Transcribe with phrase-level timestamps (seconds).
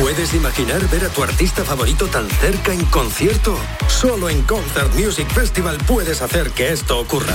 [0.00, 3.58] ¿Puedes imaginar ver a tu artista favorito tan cerca en concierto?
[3.88, 7.34] Solo en Concert Music Festival puedes hacer que esto ocurra.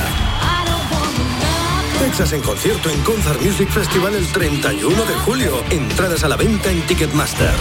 [2.00, 5.62] Texas en concierto en Concert Music Festival el 31 de julio.
[5.72, 7.54] Entradas a la venta en Ticketmaster.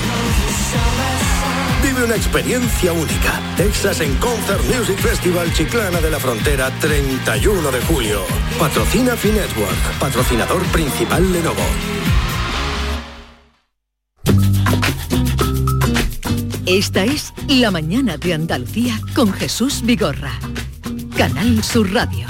[1.83, 3.41] Vive una experiencia única.
[3.57, 8.25] Texas en Concert Music Festival Chiclana de la Frontera 31 de julio.
[8.57, 11.92] Patrocina Finetwork, patrocinador principal Lenovo.
[16.73, 20.33] Esta es La Mañana de Andalucía con Jesús Vigorra.
[21.15, 22.27] Canal Sur Radio.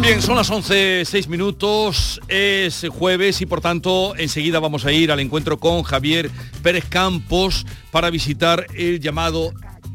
[0.00, 5.12] Bien, son las 11, 6 minutos, es jueves y por tanto enseguida vamos a ir
[5.12, 6.32] al encuentro con Javier
[6.64, 9.52] Pérez Campos para visitar el llamado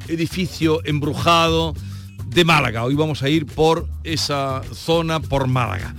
[0.07, 1.73] edificio embrujado
[2.27, 2.85] de Málaga.
[2.85, 5.93] Hoy vamos a ir por esa zona, por Málaga.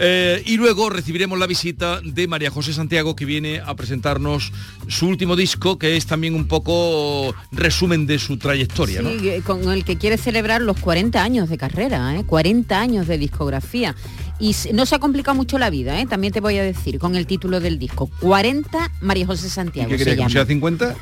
[0.00, 4.52] Eh, y luego recibiremos la visita de María José Santiago, que viene a presentarnos
[4.86, 9.02] su último disco, que es también un poco resumen de su trayectoria.
[9.02, 12.24] Sí, con el que quiere celebrar los 40 años de carrera, ¿eh?
[12.24, 13.94] 40 años de discografía.
[14.40, 16.06] Y no se ha complicado mucho la vida, ¿eh?
[16.06, 18.08] también te voy a decir, con el título del disco.
[18.20, 20.30] 40 María José Santiago ¿Qué se quería, que llama.
[20.30, 20.94] sea 50?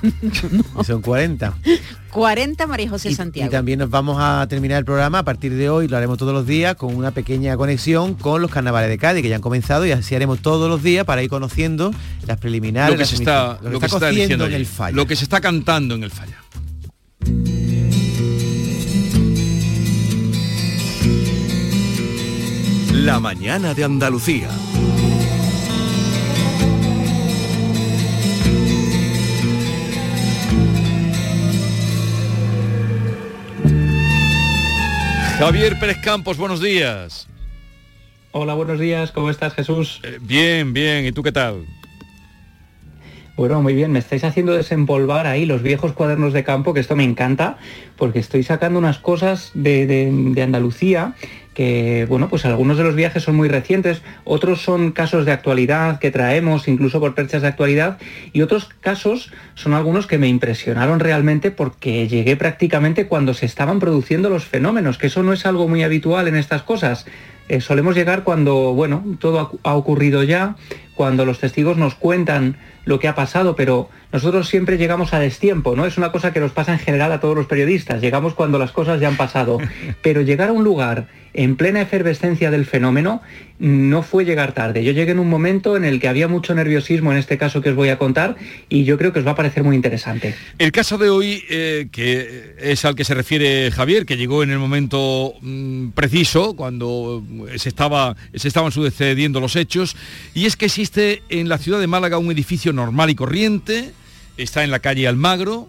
[0.87, 1.55] Son 40.
[2.12, 3.48] 40 María José Y, Santiago.
[3.51, 6.33] y también nos vamos a terminar el programa a partir de hoy, lo haremos todos
[6.33, 9.84] los días con una pequeña conexión con los carnavales de Cádiz que ya han comenzado
[9.87, 11.92] y así haremos todos los días para ir conociendo
[12.27, 14.67] las preliminares, lo que las se está, lo que se está cociendo diciendo en el
[14.67, 14.97] fallo.
[14.97, 16.39] lo que se está cantando en el falla.
[23.06, 24.48] La mañana de Andalucía.
[35.39, 37.28] Javier Pérez Campos, buenos días.
[38.33, 40.00] Hola, buenos días, ¿cómo estás Jesús?
[40.02, 41.67] Eh, bien, bien, ¿y tú qué tal?
[43.36, 46.96] Bueno, muy bien, me estáis haciendo desempolvar ahí los viejos cuadernos de campo, que esto
[46.96, 47.58] me encanta,
[47.96, 51.14] porque estoy sacando unas cosas de, de- de Andalucía
[51.56, 55.98] que, bueno, pues algunos de los viajes son muy recientes, otros son casos de actualidad
[55.98, 57.96] que traemos, incluso por perchas de actualidad,
[58.34, 63.78] y otros casos son algunos que me impresionaron realmente porque llegué prácticamente cuando se estaban
[63.80, 67.06] produciendo los fenómenos, que eso no es algo muy habitual en estas cosas.
[67.48, 70.56] Eh, solemos llegar cuando, bueno, todo ha, ha ocurrido ya,
[70.96, 75.77] cuando los testigos nos cuentan lo que ha pasado, pero nosotros siempre llegamos a destiempo,
[75.77, 75.86] ¿no?
[75.86, 78.73] Es una cosa que nos pasa en general a todos los periodistas, llegamos cuando las
[78.73, 79.58] cosas ya han pasado,
[80.02, 81.06] pero llegar a un lugar
[81.36, 83.20] en plena efervescencia del fenómeno
[83.58, 84.85] no fue llegar tarde.
[84.85, 87.70] Yo llegué en un momento en el que había mucho nerviosismo en este caso que
[87.70, 88.36] os voy a contar
[88.68, 90.35] y yo creo que os va a parecer muy interesante.
[90.58, 94.51] El caso de hoy, eh, que es al que se refiere Javier, que llegó en
[94.51, 97.23] el momento mm, preciso, cuando
[97.56, 99.96] se, estaba, se estaban sucediendo los hechos,
[100.35, 103.92] y es que existe en la ciudad de Málaga un edificio normal y corriente,
[104.36, 105.69] está en la calle Almagro,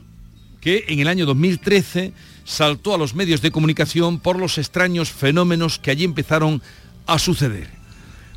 [0.62, 2.14] que en el año 2013
[2.46, 6.62] saltó a los medios de comunicación por los extraños fenómenos que allí empezaron
[7.08, 7.68] a suceder.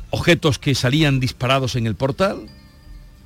[0.09, 2.47] Objetos que salían disparados en el portal,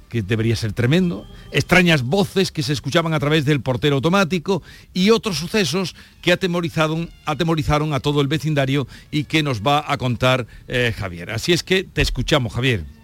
[0.10, 5.12] que debería ser tremendo, extrañas voces que se escuchaban a través del portero automático y
[5.12, 10.46] otros sucesos que atemorizaron, atemorizaron a todo el vecindario y que nos va a contar
[10.68, 11.32] eh, Javier.
[11.32, 12.95] Así es que te escuchamos, Javier.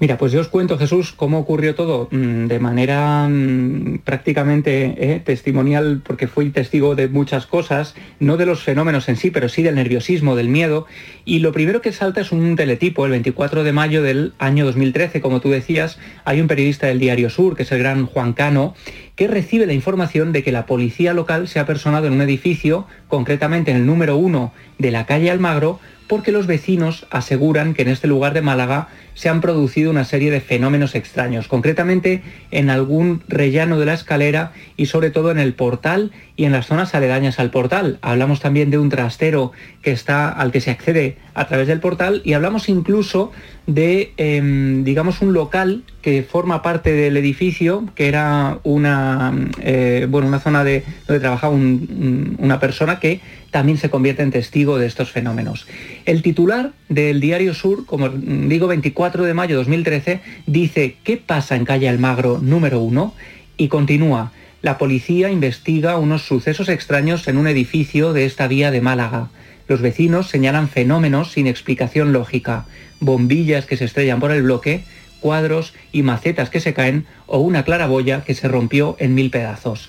[0.00, 5.20] Mira, pues yo os cuento, Jesús, cómo ocurrió todo mm, de manera mm, prácticamente eh,
[5.24, 9.64] testimonial, porque fui testigo de muchas cosas, no de los fenómenos en sí, pero sí
[9.64, 10.86] del nerviosismo, del miedo.
[11.24, 13.06] Y lo primero que salta es un teletipo.
[13.06, 17.28] El 24 de mayo del año 2013, como tú decías, hay un periodista del Diario
[17.28, 18.76] Sur, que es el gran Juan Cano,
[19.16, 22.86] que recibe la información de que la policía local se ha personado en un edificio,
[23.08, 27.88] concretamente en el número uno de la calle Almagro, porque los vecinos aseguran que en
[27.88, 32.22] este lugar de Málaga se han producido una serie de fenómenos extraños, concretamente
[32.52, 36.66] en algún rellano de la escalera y sobre todo en el portal y en las
[36.66, 37.98] zonas aledañas al portal.
[38.00, 39.50] Hablamos también de un trastero
[39.82, 43.32] que está al que se accede a través del portal y hablamos incluso
[43.66, 50.28] de, em, digamos, un local que forma parte del edificio, que era una, eh, bueno,
[50.28, 54.78] una zona de, donde trabajaba un- un- una persona que también se convierte en testigo
[54.78, 55.66] de estos fenómenos.
[56.04, 61.16] El titular del Diario Sur, como digo, 24 4 de mayo de 2013, dice ¿Qué
[61.16, 63.14] pasa en calle Almagro número 1?
[63.56, 64.32] y continúa.
[64.60, 69.30] La policía investiga unos sucesos extraños en un edificio de esta vía de Málaga.
[69.66, 72.66] Los vecinos señalan fenómenos sin explicación lógica,
[73.00, 74.84] bombillas que se estrellan por el bloque,
[75.20, 79.88] cuadros y macetas que se caen o una claraboya que se rompió en mil pedazos.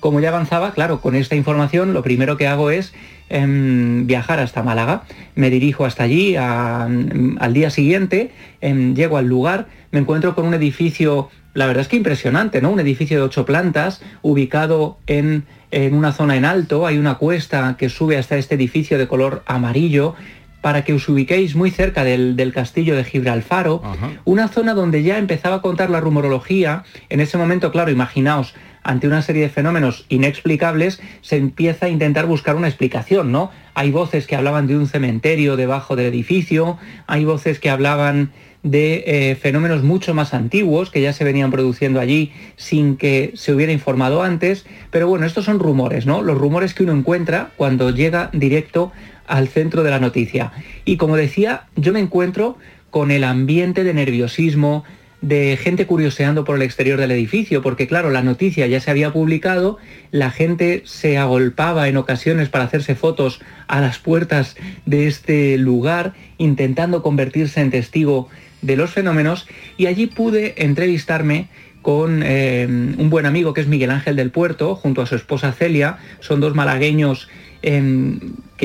[0.00, 2.94] Como ya avanzaba, claro, con esta información lo primero que hago es
[3.28, 5.02] viajar hasta Málaga.
[5.34, 8.30] Me dirijo hasta allí al día siguiente,
[8.60, 12.70] em, llego al lugar, me encuentro con un edificio, la verdad es que impresionante, ¿no?
[12.70, 15.44] Un edificio de ocho plantas, ubicado en,
[15.92, 20.14] una zona en alto, hay una cuesta que sube hasta este edificio de color amarillo,
[20.60, 23.82] para que os ubiquéis muy cerca del, castillo de Gibralfaro,
[24.24, 26.84] una zona donde ya empezaba a contar la rumorología.
[27.10, 28.54] En ese momento, claro, imaginaos,
[28.84, 33.50] ante una serie de fenómenos inexplicables, se empieza a intentar buscar una explicación, ¿no?
[33.74, 38.30] Hay voces que hablaban de un cementerio debajo del edificio, hay voces que hablaban
[38.62, 43.52] de eh, fenómenos mucho más antiguos que ya se venían produciendo allí sin que se
[43.52, 46.22] hubiera informado antes, pero bueno, estos son rumores, ¿no?
[46.22, 48.92] Los rumores que uno encuentra cuando llega directo
[49.26, 50.52] al centro de la noticia.
[50.84, 52.56] Y como decía, yo me encuentro
[52.90, 54.84] con el ambiente de nerviosismo,
[55.24, 59.10] de gente curioseando por el exterior del edificio, porque claro, la noticia ya se había
[59.10, 59.78] publicado,
[60.10, 64.54] la gente se agolpaba en ocasiones para hacerse fotos a las puertas
[64.84, 68.28] de este lugar, intentando convertirse en testigo
[68.60, 69.48] de los fenómenos,
[69.78, 71.48] y allí pude entrevistarme
[71.80, 75.52] con eh, un buen amigo que es Miguel Ángel del Puerto, junto a su esposa
[75.52, 77.28] Celia, son dos malagueños
[77.62, 78.20] em,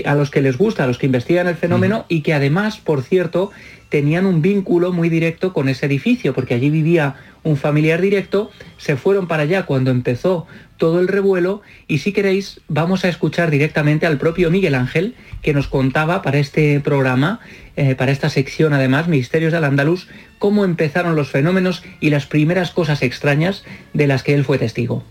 [0.05, 3.01] a los que les gusta, a los que investigan el fenómeno y que además, por
[3.01, 3.51] cierto,
[3.89, 8.95] tenían un vínculo muy directo con ese edificio, porque allí vivía un familiar directo, se
[8.95, 10.45] fueron para allá cuando empezó
[10.77, 15.53] todo el revuelo y si queréis vamos a escuchar directamente al propio Miguel Ángel que
[15.53, 17.39] nos contaba para este programa,
[17.75, 20.07] eh, para esta sección además, Misterios del Andaluz,
[20.37, 23.63] cómo empezaron los fenómenos y las primeras cosas extrañas
[23.93, 25.03] de las que él fue testigo.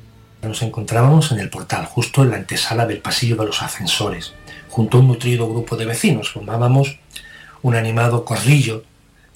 [0.42, 4.34] Nos encontrábamos en el portal, justo en la antesala del pasillo de los ascensores.
[4.68, 6.98] Junto a un nutrido grupo de vecinos formábamos
[7.62, 8.84] un animado corrillo,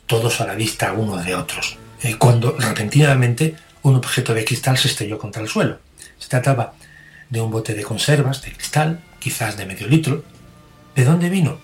[0.06, 4.88] todos a la vista unos de otros, eh, cuando repentinamente un objeto de cristal se
[4.88, 5.78] estrelló contra el suelo.
[6.18, 6.74] Se trataba
[7.30, 10.24] de un bote de conservas de cristal, quizás de medio litro.
[10.94, 11.60] ¿De dónde vino?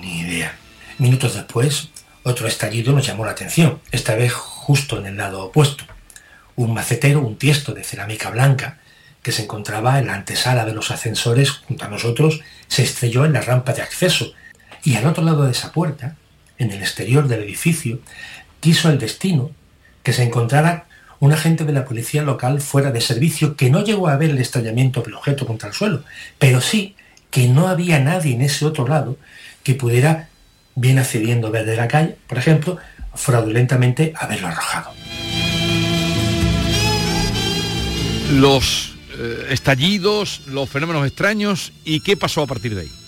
[0.00, 0.56] Ni idea.
[0.98, 1.88] Minutos después,
[2.22, 5.84] otro estallido nos llamó la atención, esta vez justo en el lado opuesto.
[6.56, 8.78] Un macetero, un tiesto de cerámica blanca,
[9.22, 13.32] que se encontraba en la antesala de los ascensores junto a nosotros, se estrelló en
[13.32, 14.32] la rampa de acceso
[14.84, 16.16] y al otro lado de esa puerta,
[16.58, 18.00] en el exterior del edificio,
[18.60, 19.50] quiso el destino
[20.02, 20.86] que se encontrara
[21.20, 24.38] un agente de la policía local fuera de servicio que no llegó a ver el
[24.38, 26.04] estallamiento del objeto contra el suelo,
[26.38, 26.94] pero sí
[27.30, 29.16] que no había nadie en ese otro lado
[29.62, 30.28] que pudiera,
[30.74, 32.76] bien accediendo desde la calle, por ejemplo,
[33.14, 34.92] fraudulentamente haberlo arrojado.
[38.32, 43.03] Los eh, estallidos, los fenómenos extraños y qué pasó a partir de ahí.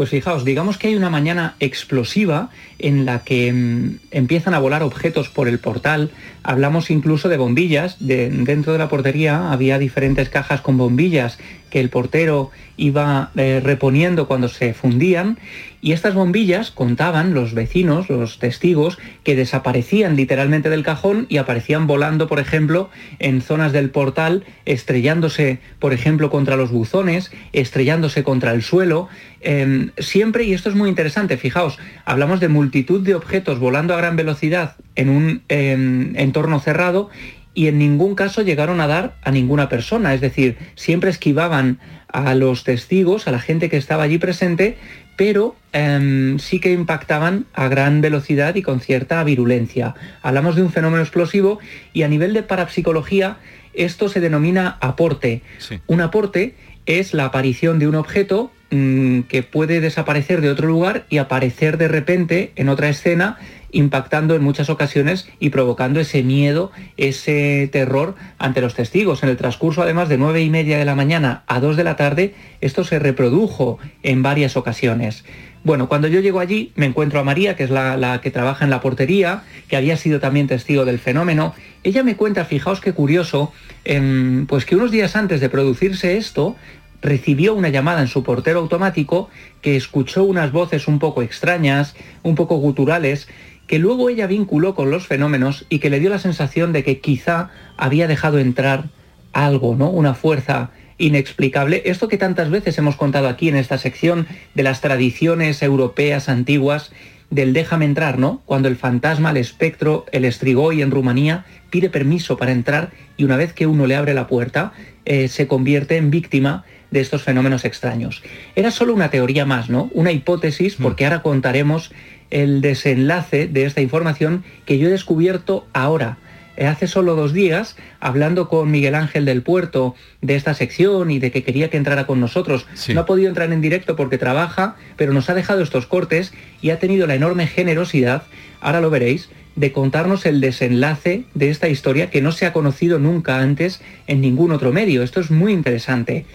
[0.00, 2.48] Pues fijaos, digamos que hay una mañana explosiva
[2.78, 6.10] en la que mm, empiezan a volar objetos por el portal.
[6.42, 7.96] Hablamos incluso de bombillas.
[7.98, 11.38] dentro de la portería había diferentes cajas con bombillas
[11.68, 15.38] que el portero iba eh, reponiendo cuando se fundían
[15.82, 21.86] y estas bombillas contaban los vecinos, los testigos, que desaparecían literalmente del cajón y aparecían
[21.86, 28.52] volando, por ejemplo, en zonas del portal, estrellándose, por ejemplo, contra los buzones, estrellándose contra
[28.52, 29.08] el suelo.
[29.40, 33.98] Em, siempre, y esto es muy interesante, fijaos, hablamos de multitud de objetos volando a
[33.98, 37.08] gran velocidad en un em, entorno cerrado
[37.54, 42.34] y en ningún caso llegaron a dar a ninguna persona, es decir, siempre esquivaban a
[42.34, 44.78] los testigos, a la gente que estaba allí presente,
[45.20, 49.94] pero em, sí que impactaban a gran velocidad y con cierta virulencia.
[50.22, 51.58] Hablamos de un fenómeno explosivo
[51.92, 53.36] y a nivel de parapsicología
[53.74, 55.42] esto se denomina aporte.
[55.86, 56.54] Un aporte
[56.86, 61.78] es la aparición de un objeto mm, que puede desaparecer de otro lugar y aparecer
[61.78, 63.38] de repente en otra escena
[63.72, 69.22] impactando en muchas ocasiones y provocando ese miedo, ese terror ante los testigos.
[69.22, 71.96] En el transcurso, además, de nueve y media de la mañana a 2 de la
[71.96, 75.24] tarde, esto se reprodujo en varias ocasiones.
[75.62, 78.70] Bueno, cuando yo llego allí me encuentro a María, que es la, que trabaja en
[78.70, 81.54] la portería, que había sido también testigo del fenómeno.
[81.84, 83.52] Ella me cuenta, fijaos qué curioso,
[83.84, 86.56] em, pues que unos días antes de producirse esto,
[87.02, 89.30] recibió una llamada en su portero automático
[89.62, 93.28] que escuchó unas voces un poco extrañas, un poco guturales,
[93.66, 97.00] que luego ella vinculó con los fenómenos y que le dio la sensación de que
[97.00, 98.84] quizá había dejado entrar
[99.32, 99.88] algo, ¿no?
[99.90, 101.82] Una fuerza inexplicable.
[101.86, 106.92] Esto que tantas veces hemos contado aquí en esta sección de las tradiciones europeas antiguas,
[107.30, 108.42] del déjame entrar, ¿no?
[108.44, 113.36] Cuando el fantasma, el espectro, el estrigoy en Rumanía pide permiso para entrar y una
[113.36, 114.72] vez que uno le abre la puerta,
[115.04, 118.22] eh, se convierte en víctima de estos fenómenos extraños.
[118.56, 119.90] Era solo una teoría más, ¿no?
[119.92, 120.82] Una hipótesis, mm.
[120.82, 121.92] porque ahora contaremos
[122.30, 126.18] el desenlace de esta información que yo he descubierto ahora
[126.60, 131.18] eh, hace solo dos días, hablando con Miguel Ángel del Puerto de esta sección y
[131.18, 132.66] de que quería que entrara con nosotros.
[132.92, 136.68] No ha podido entrar en directo porque trabaja, pero nos ha dejado estos cortes y
[136.68, 138.24] ha tenido la enorme generosidad,
[138.60, 142.98] ahora lo veréis, de contarnos el desenlace de esta historia que no se ha conocido
[142.98, 145.02] nunca antes en ningún otro medio.
[145.02, 146.26] Esto es muy interesante.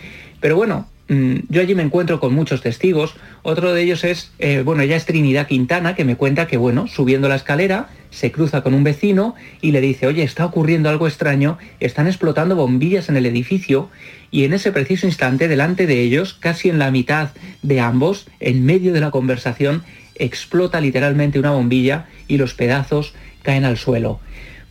[0.46, 3.16] Pero bueno, Mm, yo allí me encuentro con muchos testigos.
[3.44, 6.88] Otro de ellos es, eh, bueno, ella es Trinidad Quintana, que me cuenta que, bueno,
[6.88, 11.08] subiendo la escalera, se cruza con un vecino y le dice, oye, está ocurriendo algo
[11.08, 13.90] extraño, están explotando bombillas en el edificio
[14.32, 17.30] y en ese preciso instante, delante de ellos, casi en la mitad
[17.62, 19.84] de ambos, en medio de la conversación,
[20.16, 24.20] explota literalmente una bombilla y los pedazos caen al suelo.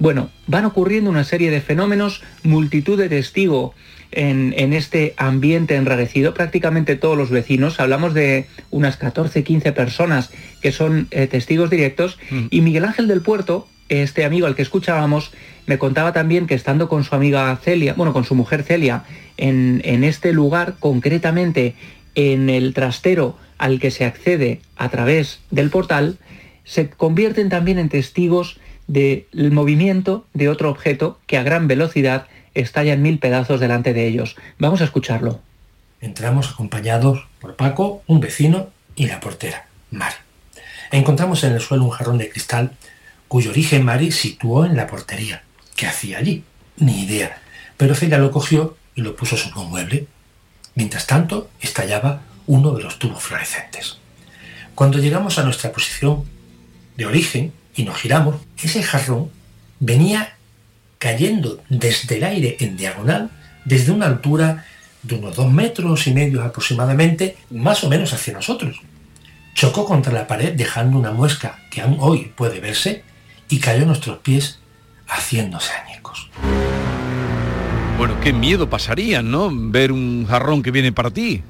[0.01, 3.73] Bueno, van ocurriendo una serie de fenómenos, multitud de testigos
[4.13, 10.31] en, este ambiente enrarecido, prácticamente todos los vecinos, hablamos de unas 14, 15 personas
[10.61, 12.47] que son eh, testigos directos, mm.
[12.51, 15.33] y Miguel Ángel del Puerto, este amigo al que escuchábamos,
[15.67, 19.05] me contaba también que estando con su amiga Celia, bueno, con su mujer Celia,
[19.37, 21.75] en, en este lugar, concretamente
[22.15, 26.19] en el trastero al que se accede a través del portal,
[26.65, 32.93] se convierten también en testigos del movimiento de otro objeto que a gran velocidad estalla
[32.93, 34.37] en mil pedazos delante de ellos.
[34.59, 35.41] Vamos a escucharlo.
[36.01, 40.15] Entramos acompañados por Paco, un vecino y la portera, Mari.
[40.91, 42.73] Encontramos en el suelo un jarrón de cristal
[43.29, 45.43] cuyo origen Mari situó en la portería.
[45.75, 46.45] ¿Qué hacía allí?
[46.77, 47.41] Ni idea.
[47.77, 50.07] Pero Celia lo cogió y lo puso sobre un mueble.
[50.75, 53.99] Mientras tanto, estallaba uno de los tubos fluorescentes.
[54.75, 56.25] Cuando llegamos a nuestra posición
[56.97, 59.31] de origen y nos giramos, ese jarrón
[59.81, 60.37] venía
[61.05, 63.29] cayendo desde el aire en diagonal,
[63.67, 64.65] desde una altura
[65.03, 68.81] de unos dos metros y medio aproximadamente, más o menos hacia nosotros.
[69.53, 73.05] Chocó contra la pared dejando una muesca que aún hoy puede verse
[73.51, 74.61] y cayó a nuestros pies
[75.07, 76.31] haciéndose añicos.
[77.99, 79.51] Bueno, qué miedo pasaría, ¿no?
[79.53, 81.43] Ver un jarrón que viene para ti.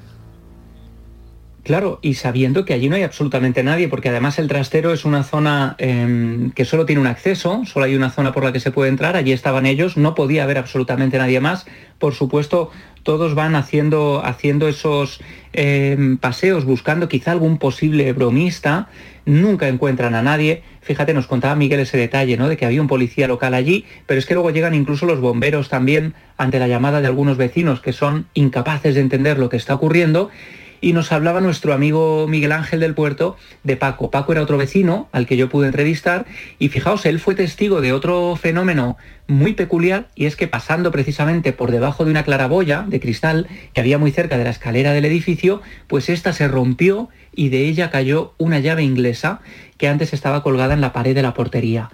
[1.65, 5.23] Claro, y sabiendo que allí no hay absolutamente nadie, porque además el trastero es una
[5.23, 8.69] zona em, que solo tiene un acceso, solo hay una zona por la que se
[8.69, 11.65] puede entrar, allí estaban ellos, no podía haber absolutamente nadie más.
[11.97, 12.69] Por supuesto,
[13.01, 15.21] todos van haciendo, haciendo esos
[15.53, 18.87] em, paseos, buscando quizá algún posible bromista,
[19.25, 20.61] nunca encuentran a nadie.
[20.81, 22.47] Fíjate, nos contaba Miguel ese detalle, ¿no?
[22.47, 25.69] De que había un policía local allí, pero es que luego llegan incluso los bomberos
[25.69, 29.73] también ante la llamada de algunos vecinos que son incapaces de entender lo que está
[29.73, 30.29] ocurriendo
[30.81, 34.11] y nos hablaba nuestro amigo Miguel Ángel del Puerto de Paco.
[34.11, 36.25] Paco era otro vecino al que yo pude entrevistar
[36.59, 41.53] y fijaos, él fue testigo de otro fenómeno muy peculiar y es que pasando precisamente
[41.53, 45.05] por debajo de una claraboya de cristal que había muy cerca de la escalera del
[45.05, 49.41] edificio, pues esta se rompió y de ella cayó una llave inglesa
[49.77, 51.89] que antes estaba colgada en la pared de la portería.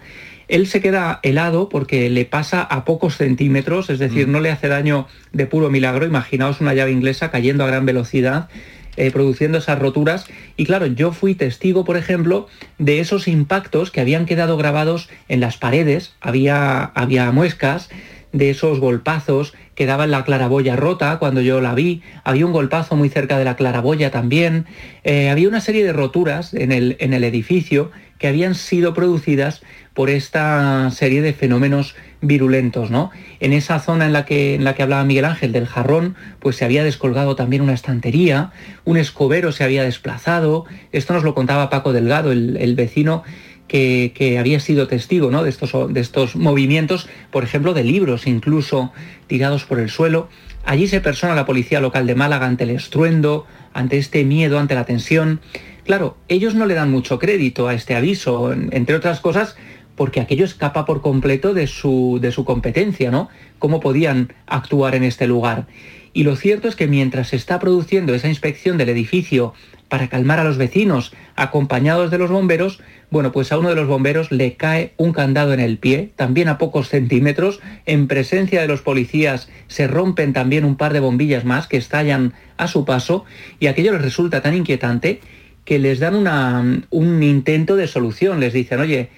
[0.52, 4.32] Él se queda helado porque le pasa a pocos centímetros, es decir, mm.
[4.32, 6.06] no le hace daño de puro milagro.
[6.06, 8.50] Imaginaos una llave inglesa cayendo a gran velocidad
[8.98, 10.26] eh, produciendo esas roturas.
[10.58, 15.40] Y claro, yo fui testigo, por ejemplo, de esos impactos que habían quedado grabados en
[15.40, 17.90] las paredes, había, había muescas
[18.34, 22.52] de esos golpazos que daba en la claraboya rota cuando yo la vi, había un
[22.52, 24.66] golpazo muy cerca de la claraboya también,
[25.04, 29.64] eh, había una serie de roturas en el, en el edificio que habían sido producidas
[29.94, 33.12] por esta serie de fenómenos virulentos, ¿no?
[33.40, 36.56] En esa zona en la que, en la que hablaba Miguel Ángel del jarrón, pues
[36.56, 38.52] se había descolgado también una estantería,
[38.86, 43.24] un escobero se había desplazado, esto nos lo contaba Paco Delgado, el, vecino
[43.68, 45.44] que, había sido testigo ¿no?
[45.44, 48.94] de, estos, de estos movimientos, por ejemplo, de libros incluso
[49.28, 50.30] tirados por el suelo.
[50.64, 54.76] Allí se persona la policía local de Málaga ante el estruendo, ante este miedo, ante
[54.76, 55.42] la tensión.
[55.86, 59.56] Claro, ellos no le dan mucho crédito a este aviso, entre otras cosas
[60.02, 63.30] porque aquello escapa por completo de su, de su competencia, ¿no?
[63.60, 65.68] ¿Cómo podían actuar en este lugar?
[66.12, 69.54] Y lo cierto es que mientras se está produciendo esa inspección del edificio
[69.90, 72.80] para calmar a los vecinos, acompañados de los bomberos,
[73.12, 76.48] bueno, pues a uno de los bomberos le cae un candado en el pie, también
[76.48, 81.46] a pocos centímetros, en presencia de los policías se rompen también un par de bombillas
[81.46, 83.24] más que estallan a su paso,
[83.60, 85.20] y aquello les resulta tan inquietante
[85.64, 89.10] que les dan una, un intento de solución, les dicen, oye,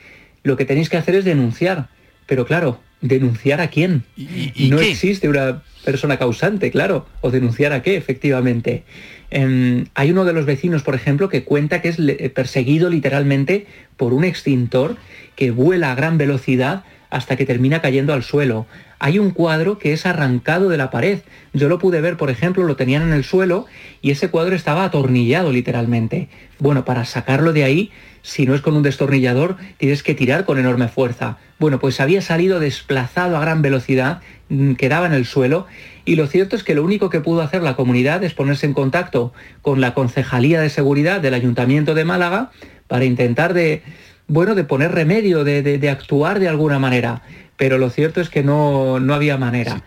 [0.44, 1.88] lo que tenéis que hacer es denunciar,
[2.26, 4.04] pero claro, ¿denunciar a quién?
[4.16, 8.84] ¿Y, no existe una persona causante, claro, o denunciar a qué, efectivamente.
[9.32, 11.98] Em, hay uno de los vecinos, por ejemplo, que cuenta que es
[12.32, 14.98] perseguido literalmente por un extintor
[15.36, 18.66] que vuela a gran velocidad hasta que termina cayendo al suelo.
[19.00, 21.20] Hay un cuadro que es arrancado de la pared.
[21.54, 23.68] Yo lo pude ver, por ejemplo, lo tenían en el suelo
[24.02, 26.30] y ese cuadro estaba atornillado literalmente.
[26.58, 27.92] Bueno, para sacarlo de ahí,
[28.24, 31.38] si no es con un destornillador, tienes que tirar con enorme fuerza.
[31.60, 35.68] Bueno, pues había salido desplazado a gran velocidad, mm, quedaba en el suelo
[36.06, 38.74] y lo cierto es que lo único que pudo hacer la comunidad es ponerse en
[38.74, 42.52] contacto con la Concejalía de Seguridad del Ayuntamiento de Málaga
[42.88, 43.84] para intentar de
[44.28, 47.22] bueno, de poner remedio, de, actuar de alguna manera.
[47.58, 49.84] Pero lo cierto es que no, había manera.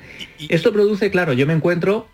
[0.48, 2.08] Esto produce, claro, yo me encuentro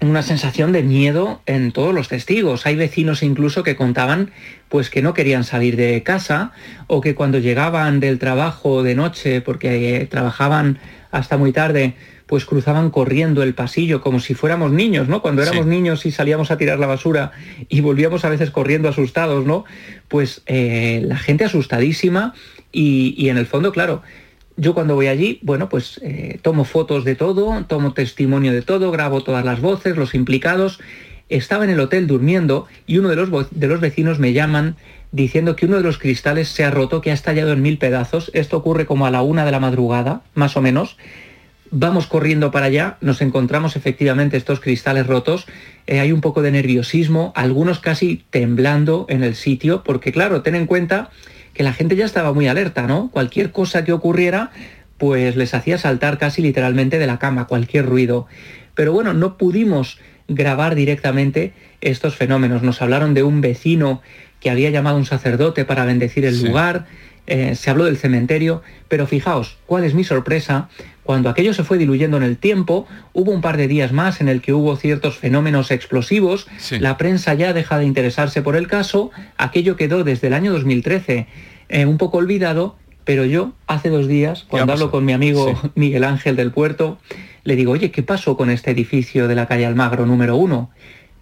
[0.00, 2.66] una sensación de miedo en todos los testigos.
[2.66, 4.30] Hay vecinos incluso que contaban
[4.68, 6.52] pues que no querían salir de casa
[6.86, 10.78] o que cuando llegaban del trabajo de noche porque eh, trabajaban
[11.10, 11.94] hasta muy tarde
[12.26, 15.22] pues cruzaban corriendo el pasillo como si fuéramos niños, ¿no?
[15.22, 17.30] Cuando éramos niños y salíamos a tirar la basura
[17.68, 19.64] y volvíamos a veces corriendo asustados, ¿no?
[20.08, 22.34] Pues eh, la gente asustadísima
[22.72, 24.02] y, en el fondo, claro,
[24.56, 28.90] yo cuando voy allí, bueno, pues eh, tomo fotos de todo, tomo testimonio de todo,
[28.90, 30.80] grabo todas las voces, los implicados.
[31.28, 34.76] Estaba en el hotel durmiendo y uno de los, de los vecinos me llaman
[35.12, 38.30] diciendo que uno de los cristales se ha roto, que ha estallado en mil pedazos.
[38.34, 40.96] Esto ocurre como a la una de la madrugada, más o menos.
[41.70, 45.46] Vamos corriendo para allá, nos encontramos efectivamente estos cristales rotos,
[45.88, 50.54] eh, hay un poco de nerviosismo, algunos casi temblando en el sitio, porque claro, ten
[50.54, 51.10] en cuenta
[51.56, 53.10] que la gente ya estaba muy alerta, ¿no?
[53.10, 54.50] Cualquier cosa que ocurriera,
[54.98, 58.26] pues les hacía saltar casi literalmente de la cama, cualquier ruido.
[58.74, 59.98] Pero bueno, no pudimos
[60.28, 62.62] grabar directamente estos fenómenos.
[62.62, 64.02] Nos hablaron de un vecino
[64.38, 66.84] que había llamado a un sacerdote para bendecir el lugar,
[67.26, 70.68] eh, se habló del cementerio, pero fijaos, ¿cuál es mi sorpresa?
[71.06, 74.28] Cuando aquello se fue diluyendo en el tiempo, hubo un par de días más en
[74.28, 76.48] el que hubo ciertos fenómenos explosivos,
[76.80, 81.28] la prensa ya deja de interesarse por el caso, aquello quedó desde el año 2013
[81.68, 86.02] eh, un poco olvidado, pero yo hace dos días, cuando hablo con mi amigo Miguel
[86.02, 86.98] Ángel del Puerto,
[87.44, 90.70] le digo, oye, ¿qué pasó con este edificio de la calle Almagro número uno?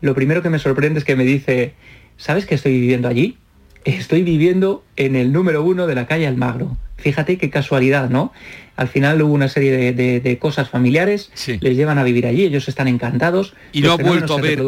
[0.01, 1.75] Lo primero que me sorprende es que me dice,
[2.16, 3.37] ¿sabes que estoy viviendo allí?
[3.85, 6.77] estoy viviendo en el número uno de la calle Almagro.
[6.96, 8.33] Fíjate qué casualidad, ¿no?
[8.76, 11.30] Al final hubo una serie de, cosas familiares,
[11.61, 13.54] les llevan a vivir allí, ellos están encantados.
[13.72, 14.62] Y no ha vuelto a ver,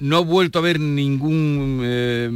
[0.00, 2.30] no ha vuelto a ver ningún, eh,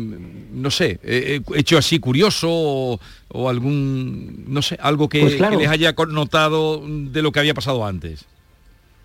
[0.53, 5.69] no sé, eh, eh, hecho así curioso o, algún, no sé, algo que, pues les
[5.69, 8.27] haya notado de lo que había pasado antes.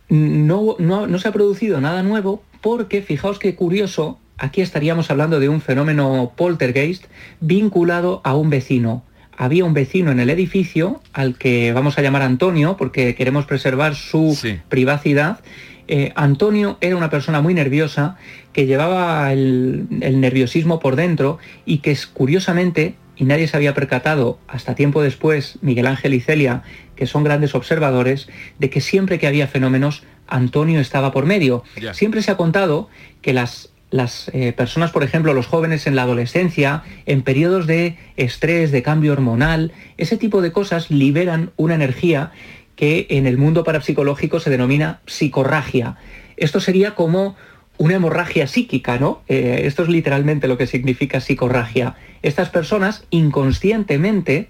[0.10, 5.40] No, no, no se ha producido nada nuevo porque fijaos qué curioso aquí estaríamos hablando
[5.40, 7.06] de un fenómeno poltergeist
[7.40, 9.04] vinculado a un vecino.
[9.40, 13.96] Había un vecino en el edificio al que vamos a llamar Antonio porque queremos preservar
[13.96, 15.40] su privacidad.
[15.88, 18.18] Eh, Antonio era una persona muy nerviosa
[18.52, 23.74] que llevaba el, el nerviosismo por dentro y que es, curiosamente, y nadie se había
[23.74, 26.64] percatado hasta tiempo después, Miguel Ángel y Celia,
[26.98, 28.28] que son grandes observadores,
[28.60, 31.64] de que siempre que había fenómenos, Antonio estaba por medio.
[31.94, 32.90] Siempre se ha contado
[33.22, 37.98] que las las eh, personas, por ejemplo, los jóvenes en la adolescencia, en periodos de
[38.18, 42.32] estrés, de cambio hormonal, ese tipo de cosas liberan una energía
[42.76, 45.98] que en el mundo parapsicológico se denomina psicorragia.
[46.38, 47.36] Esto sería como
[47.78, 49.22] una hemorragia psíquica, ¿no?
[49.28, 51.96] Eh, esto es literalmente lo que significa psicorragia.
[52.22, 54.50] Estas personas inconscientemente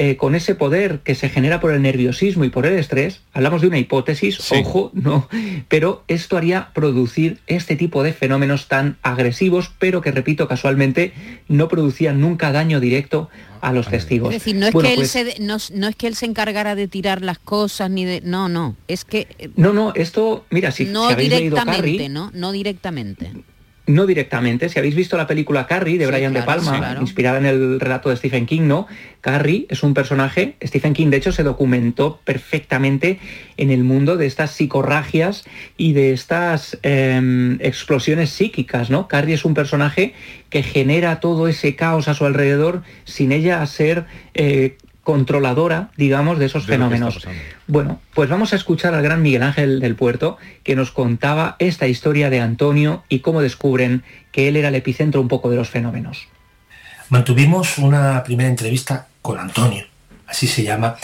[0.00, 3.62] eh, con ese poder que se genera por el nerviosismo y por el estrés, hablamos
[3.62, 5.28] de una hipótesis, ojo, no,
[5.66, 11.14] pero esto haría producir este tipo de fenómenos tan agresivos, pero que, repito, casualmente
[11.48, 13.28] no producían nunca daño directo
[13.60, 14.32] a los testigos.
[14.32, 16.86] Es decir, no es, que, él pues se, no, es que él se encargara de
[16.86, 18.20] tirar las cosas, ni de...
[18.20, 19.26] No, no, es que...
[19.40, 22.30] Eh, no, no, esto, mira, si, no habéis leído Carrie, ¿no?
[22.32, 23.32] No directamente.
[23.88, 24.68] No directamente.
[24.68, 28.16] Si habéis visto la película Carrie de Brian De Palma, inspirada en el relato de
[28.16, 28.86] Stephen King, ¿no?
[29.22, 33.18] Carrie es un personaje, Stephen King de hecho se documentó perfectamente
[33.56, 35.44] en el mundo de estas psicorragias
[35.78, 39.08] y de estas em, explosiones psíquicas, ¿no?
[39.08, 40.12] Carrie es un personaje
[40.50, 44.76] que genera todo ese caos a su alrededor sin ella ser eh,
[45.08, 47.26] controladora, digamos, de esos fenómenos.
[47.66, 51.86] Bueno, pues vamos a escuchar al gran Miguel Ángel del Puerto, que nos contaba esta
[51.86, 55.70] historia de Antonio y cómo descubren que él era el epicentro un poco de los
[55.70, 56.28] fenómenos.
[57.08, 59.86] Mantuvimos una primera entrevista con Antonio,
[60.26, 60.96] así se llama,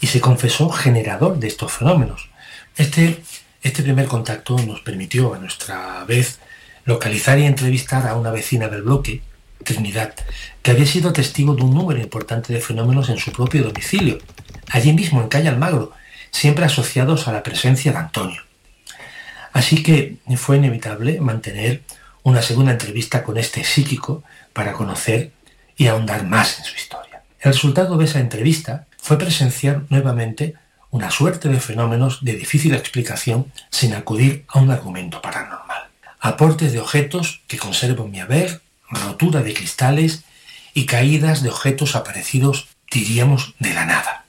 [0.00, 2.30] y se confesó generador de estos fenómenos.
[2.78, 3.20] Este,
[3.60, 6.38] este primer contacto nos permitió a nuestra vez
[6.86, 9.20] localizar y entrevistar a una vecina del bloque,
[9.64, 10.14] Trinidad,
[10.62, 14.18] que había sido testigo de un número importante de fenómenos en su propio domicilio.
[14.68, 15.92] allí mismo en calle Almagro,
[16.30, 18.42] siempre asociados a la presencia de Antonio.
[19.52, 21.82] Así que fue inevitable mantener
[22.22, 25.32] una segunda entrevista con este psíquico para conocer
[25.76, 27.22] y ahondar más en su historia.
[27.40, 30.54] El resultado de esa entrevista fue presenciar nuevamente
[30.90, 35.88] una suerte de fenómenos de difícil explicación sin acudir a un argumento paranormal.
[36.20, 40.24] Aportes de objetos que conservo en mi haber, rotura de cristales
[40.74, 44.24] y caídas de objetos aparecidos, diríamos, de la nada.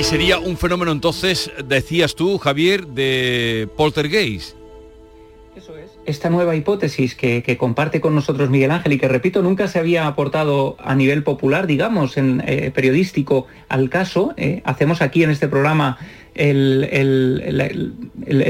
[0.00, 4.56] Y sería un fenómeno entonces, decías tú, Javier, de poltergeist.
[5.54, 5.90] Eso es.
[6.06, 10.06] Esta nueva hipótesis que, comparte con nosotros Miguel Ángel y que, repito, nunca se había
[10.06, 15.48] aportado a nivel popular, digamos, en eh, periodístico al caso, eh, hacemos aquí en este
[15.48, 15.98] programa
[16.34, 17.96] el,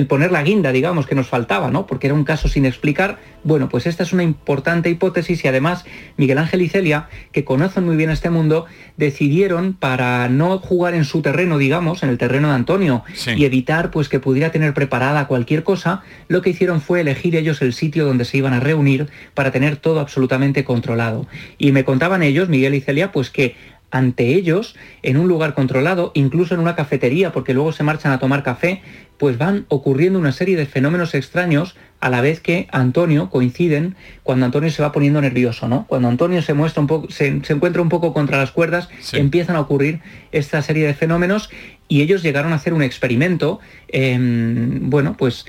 [0.08, 1.86] poner la guinda, digamos, que nos faltaba, ¿no?
[1.86, 3.18] Porque era un caso sin explicar.
[3.42, 5.84] Bueno, pues esta es una importante hipótesis y además
[6.16, 8.66] Miguel Ángel y Celia, que conocen muy bien este mundo,
[8.96, 13.02] decidieron para no jugar en su terreno, digamos, en el terreno de Antonio,
[13.36, 17.62] y evitar pues que pudiera tener preparada cualquier cosa, lo que hicieron fue elegir ellos
[17.62, 21.26] el sitio donde se iban a reunir para tener todo absolutamente controlado.
[21.58, 23.56] Y me contaban ellos, Miguel y Celia, pues que
[23.90, 28.18] ante ellos en un lugar controlado, incluso en una cafetería, porque luego se marchan a
[28.18, 28.82] tomar café,
[29.18, 34.46] pues van ocurriendo una serie de fenómenos extraños a la vez que Antonio coinciden cuando
[34.46, 35.86] Antonio se va poniendo nervioso, ¿no?
[35.86, 39.60] Cuando Antonio se muestra un poco, se, encuentra un poco contra las cuerdas, empiezan a
[39.60, 40.00] ocurrir
[40.32, 41.50] esta serie de fenómenos
[41.88, 45.44] y ellos llegaron a hacer un experimento, em, bueno, pues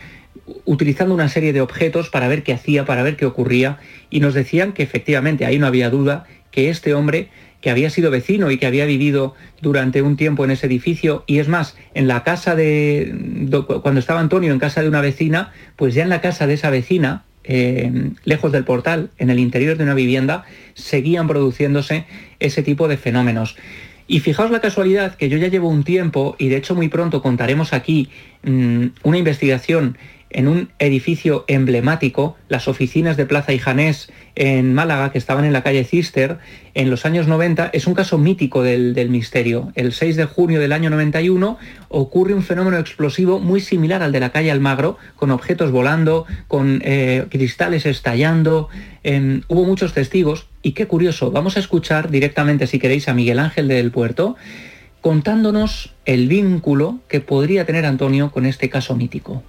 [0.65, 3.77] utilizando una serie de objetos para ver qué hacía, para ver qué ocurría,
[4.09, 7.29] y nos decían que efectivamente ahí no había duda que este hombre
[7.61, 11.23] que había sido vecino y que había vivido durante un tiempo en ese edificio.
[11.27, 13.47] Y es más, en la casa de,
[13.81, 16.71] cuando estaba Antonio en casa de una vecina, pues ya en la casa de esa
[16.71, 20.43] vecina, eh, lejos del portal, en el interior de una vivienda,
[20.73, 22.05] seguían produciéndose
[22.39, 23.55] ese tipo de fenómenos.
[24.07, 27.21] Y fijaos la casualidad que yo ya llevo un tiempo, y de hecho muy pronto
[27.21, 28.09] contaremos aquí
[28.43, 29.97] mm, una investigación
[30.33, 35.63] en un edificio emblemático, las oficinas de Plaza Ijanés en Málaga, que estaban en la
[35.63, 36.37] calle Cister,
[36.73, 39.71] en los años 90, es un caso mítico del, misterio.
[39.75, 41.57] El 6 de junio del año 91
[41.89, 46.81] ocurre un fenómeno explosivo muy similar al de la calle Almagro, con objetos volando, con
[46.83, 48.69] eh, cristales estallando.
[49.03, 53.39] Em, hubo muchos testigos y qué curioso, vamos a escuchar directamente, si queréis, a Miguel
[53.39, 54.37] Ángel del Puerto
[55.01, 59.43] contándonos el vínculo que podría tener Antonio con este caso mítico.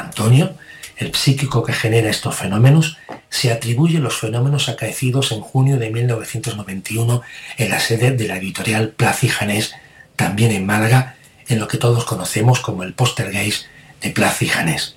[0.00, 0.54] Antonio,
[0.96, 2.98] el psíquico que genera estos fenómenos,
[3.30, 7.22] se atribuye los fenómenos acaecidos en junio de 1991
[7.56, 9.74] en la sede de la editorial Plaza Janés,
[10.16, 11.16] también en Málaga,
[11.48, 13.66] en lo que todos conocemos como el Postergeist
[14.02, 14.96] de Plaza Janés.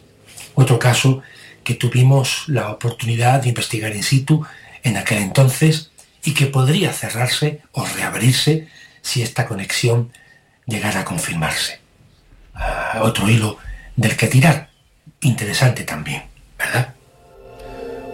[0.56, 1.22] Otro caso
[1.64, 4.46] que tuvimos la oportunidad de investigar in situ
[4.84, 5.92] en aquel entonces
[6.24, 8.68] y que podría cerrarse o reabrirse
[9.02, 10.12] si esta conexión
[10.66, 11.80] llegara a confirmarse.
[12.54, 13.58] Ah, otro hilo
[13.96, 14.73] del que tirar
[15.24, 16.24] interesante también,
[16.58, 16.94] ¿verdad?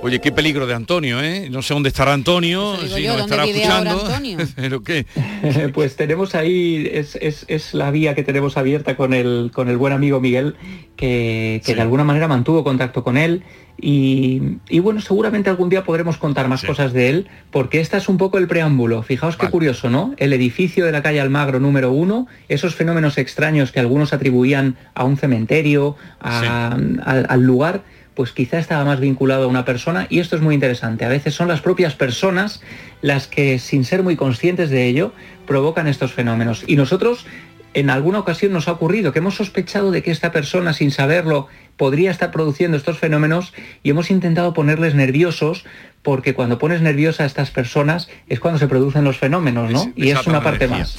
[0.01, 1.49] Oye, qué peligro de Antonio, ¿eh?
[1.49, 4.07] No sé dónde estará Antonio, si nos estará escuchando.
[4.55, 5.05] ¿Pero qué?
[5.73, 10.21] pues tenemos ahí, es, la vía que tenemos abierta con el, con el buen amigo
[10.21, 10.55] Miguel,
[10.95, 13.43] que, de alguna manera mantuvo contacto con él.
[13.81, 18.17] Y, bueno, seguramente algún día podremos contar más cosas de él, porque este es un
[18.17, 19.03] poco el preámbulo.
[19.03, 20.13] Fijaos qué curioso, ¿no?
[20.17, 25.05] El edificio de la calle Almagro número uno, esos fenómenos extraños que algunos atribuían a
[25.05, 27.83] un cementerio, al lugar
[28.19, 31.05] pues quizá estaba más vinculado a una persona y esto es muy interesante.
[31.05, 32.61] A veces son las propias personas
[33.01, 35.13] las que, sin ser muy conscientes de ello,
[35.47, 36.65] provocan estos fenómenos.
[36.67, 37.25] Y nosotros,
[37.73, 41.47] en alguna ocasión nos ha ocurrido que hemos sospechado de que esta persona, sin saberlo,
[41.79, 45.63] podría estar produciendo estos fenómenos y hemos intentado ponerles nerviosos
[46.01, 49.91] porque cuando pones nerviosa a estas personas es cuando se producen los fenómenos, ¿no?
[49.95, 50.97] y es una parte más.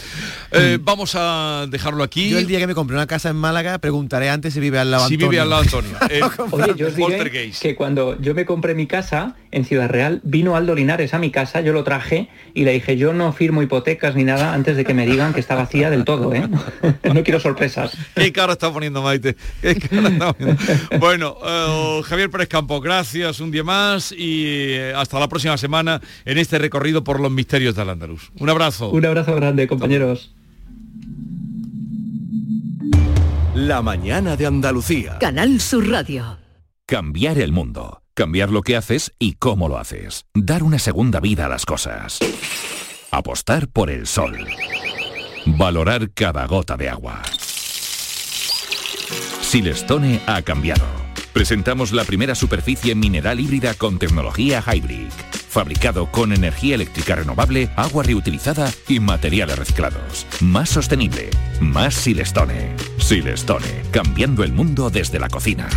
[0.52, 2.28] Eh, vamos a dejarlo aquí.
[2.28, 4.90] Yo el día que me compré una casa en Málaga preguntaré antes si vive al
[4.90, 5.90] lado Si vive al lado Antonio.
[6.10, 10.20] Eh, Oye, yo os diré que cuando yo me compré mi casa en Ciudad Real,
[10.24, 13.62] vino Aldo Linares a mi casa, yo lo traje y le dije, yo no firmo
[13.62, 16.48] hipotecas ni nada antes de que me digan que está vacía del todo, ¿eh?
[17.14, 17.96] no quiero sorpresas.
[18.16, 19.36] Qué cara está poniendo Maite.
[21.00, 26.38] Bueno, eh, Javier Pérez Campo, gracias un día más y hasta la próxima semana en
[26.38, 28.30] este recorrido por los misterios del Andaluz.
[28.38, 28.90] Un abrazo.
[28.90, 30.34] Un abrazo grande, compañeros.
[33.54, 35.18] La mañana de Andalucía.
[35.18, 36.38] Canal Sur Radio.
[36.86, 38.02] Cambiar el mundo.
[38.14, 40.26] Cambiar lo que haces y cómo lo haces.
[40.34, 42.18] Dar una segunda vida a las cosas.
[43.10, 44.46] Apostar por el sol.
[45.46, 47.22] Valorar cada gota de agua.
[49.50, 50.84] Silestone ha cambiado
[51.32, 58.04] Presentamos la primera superficie mineral híbrida con tecnología Hybrid fabricado con energía eléctrica renovable, agua
[58.04, 60.24] reutilizada y materiales reciclados.
[60.40, 62.76] Más sostenible, más Silestone.
[62.98, 65.68] Silestone, cambiando el mundo desde la cocina.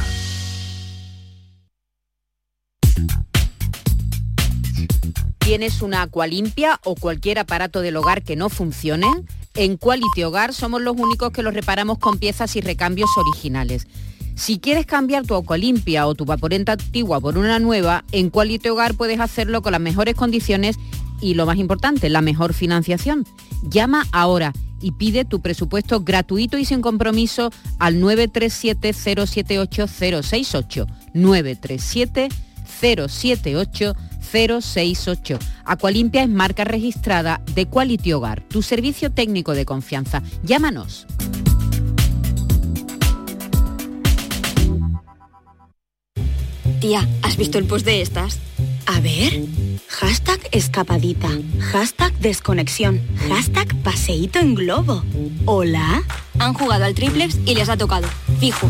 [5.40, 9.08] ¿Tienes una agua limpia o cualquier aparato del hogar que no funcione?
[9.56, 13.88] En Quality Hogar somos los únicos que los reparamos con piezas y recambios originales.
[14.36, 18.70] Si quieres cambiar tu agua limpia o tu vaporenta antigua por una nueva, en Quality
[18.70, 20.78] Hogar puedes hacerlo con las mejores condiciones
[21.22, 23.28] y lo más importante, la mejor financiación.
[23.62, 32.30] Llama ahora y pide tu presupuesto gratuito y sin compromiso al 937 078 068 937
[32.30, 33.94] 078 068.
[35.66, 40.24] Aqualimpia es marca registrada de Quality Hogar, tu servicio técnico de confianza.
[40.44, 41.06] Llámanos.
[46.80, 48.40] Tía, ¿has visto el post de estas?
[48.88, 49.46] A ver.
[49.88, 51.30] Hashtag escapadita.
[51.72, 53.00] Hashtag desconexión.
[53.30, 55.04] Hashtag paseíto en globo.
[55.46, 56.04] ¿Hola?
[56.40, 58.08] Han jugado al triplex y les ha tocado.
[58.40, 58.70] Fijo.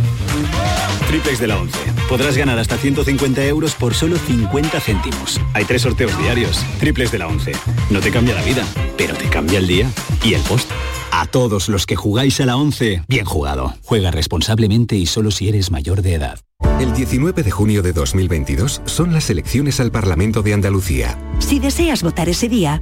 [1.07, 1.77] Triplex de la 11.
[2.09, 5.39] Podrás ganar hasta 150 euros por solo 50 céntimos.
[5.53, 6.63] Hay tres sorteos diarios.
[6.79, 7.51] Triplex de la 11.
[7.89, 8.65] No te cambia la vida,
[8.97, 9.89] pero te cambia el día
[10.23, 10.69] y el post.
[11.11, 13.75] A todos los que jugáis a la 11, bien jugado.
[13.83, 16.39] Juega responsablemente y solo si eres mayor de edad.
[16.79, 21.19] El 19 de junio de 2022 son las elecciones al Parlamento de Andalucía.
[21.39, 22.81] Si deseas votar ese día,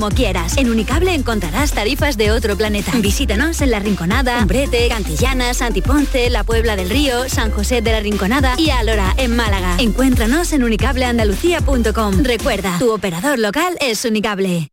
[0.00, 0.56] como quieras.
[0.56, 2.90] En Unicable encontrarás tarifas de otro planeta.
[3.02, 8.00] Visítanos en La Rinconada, Umbrete, Cantillana, Santiponce, La Puebla del Río, San José de la
[8.00, 9.76] Rinconada y Alora, en Málaga.
[9.78, 12.22] Encuéntranos en unicableandalucía.com.
[12.22, 14.68] Recuerda, tu operador local es Unicable.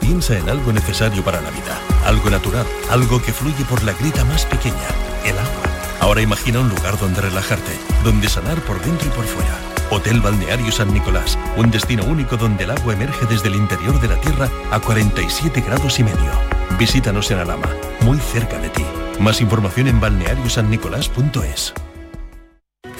[0.00, 4.24] Piensa en algo necesario para la vida, algo natural, algo que fluye por la grita
[4.24, 4.88] más pequeña,
[5.26, 5.62] el agua.
[6.00, 7.72] Ahora imagina un lugar donde relajarte,
[8.02, 9.73] donde sanar por dentro y por fuera.
[9.90, 14.08] Hotel Balneario San Nicolás, un destino único donde el agua emerge desde el interior de
[14.08, 16.30] la tierra a 47 grados y medio.
[16.78, 17.68] Visítanos en Alama,
[18.00, 18.84] muy cerca de ti.
[19.20, 21.74] Más información en balneariosannicolás.es.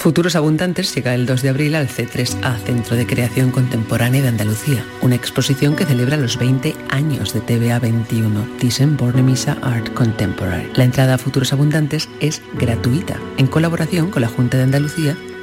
[0.04, 4.84] Futuros Abundantes llega el 2 de abril al C3A, Centro de Creación Contemporánea de Andalucía,
[5.00, 10.70] una exposición que celebra los 20 años de TVA 21, Thyssen Bornemisza Art Contemporary.
[10.74, 15.16] La entrada a Futuros Abundantes es gratuita, en colaboración con la Junta de Andalucía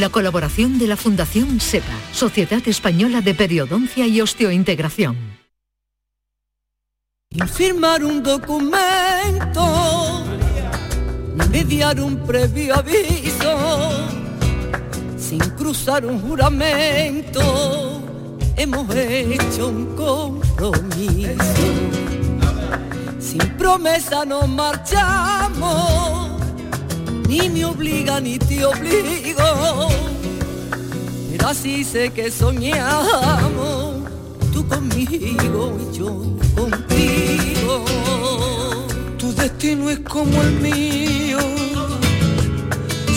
[0.00, 5.16] la colaboración de la Fundación SEPA, Sociedad Española de Periodoncia y Osteointegración.
[7.52, 9.64] Firmar un documento,
[11.34, 14.08] mediar un previo aviso,
[15.18, 18.02] sin cruzar un juramento,
[18.56, 21.34] hemos hecho un compromiso.
[23.18, 26.33] Sin promesa nos marchamos,
[27.28, 29.88] ni me obliga ni te obligo.
[31.30, 34.08] Pero así sé que soñamos,
[34.52, 36.08] tú conmigo y yo
[36.54, 37.84] contigo.
[39.18, 41.38] Tu destino es como el mío,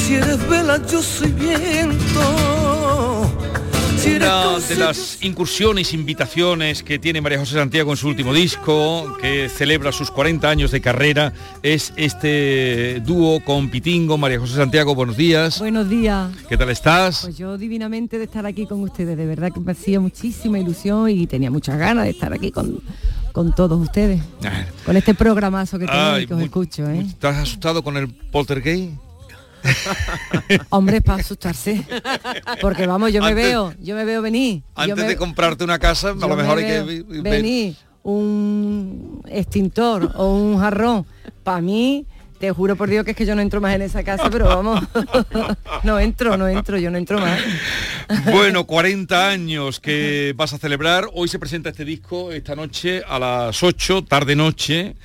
[0.06, 2.57] si eres vela yo soy viento.
[4.16, 9.50] Una de las incursiones, invitaciones que tiene María José Santiago en su último disco, que
[9.50, 14.18] celebra sus 40 años de carrera, es este dúo con Pitingo.
[14.18, 15.60] María José Santiago, buenos días.
[15.60, 16.32] Buenos días.
[16.48, 17.22] ¿Qué tal estás?
[17.24, 21.10] Pues yo divinamente de estar aquí con ustedes, de verdad que me hacía muchísima ilusión
[21.10, 22.82] y tenía muchas ganas de estar aquí con,
[23.34, 24.22] con todos ustedes,
[24.86, 27.02] con este programazo que tengo Ay, y que os muy- escucho, ¿eh?
[27.02, 28.94] ¿Estás asustado con el poltergeist?
[30.70, 31.86] Hombre, para asustarse.
[32.62, 34.64] Porque vamos, yo me veo, yo me veo venir.
[34.76, 37.04] Antes me- de comprarte una casa, a lo me mejor hay que...
[37.22, 41.06] venir un extintor o un jarrón.
[41.44, 42.06] Para mí,
[42.40, 44.46] te juro por Dios que es que yo no entro más en esa casa, pero
[44.46, 44.82] vamos,
[45.84, 47.40] no entro, no entro, yo no entro más.
[48.32, 51.10] Bueno, 40 años que vas a celebrar.
[51.14, 54.96] Hoy se presenta este disco esta noche a las 8, tarde-noche,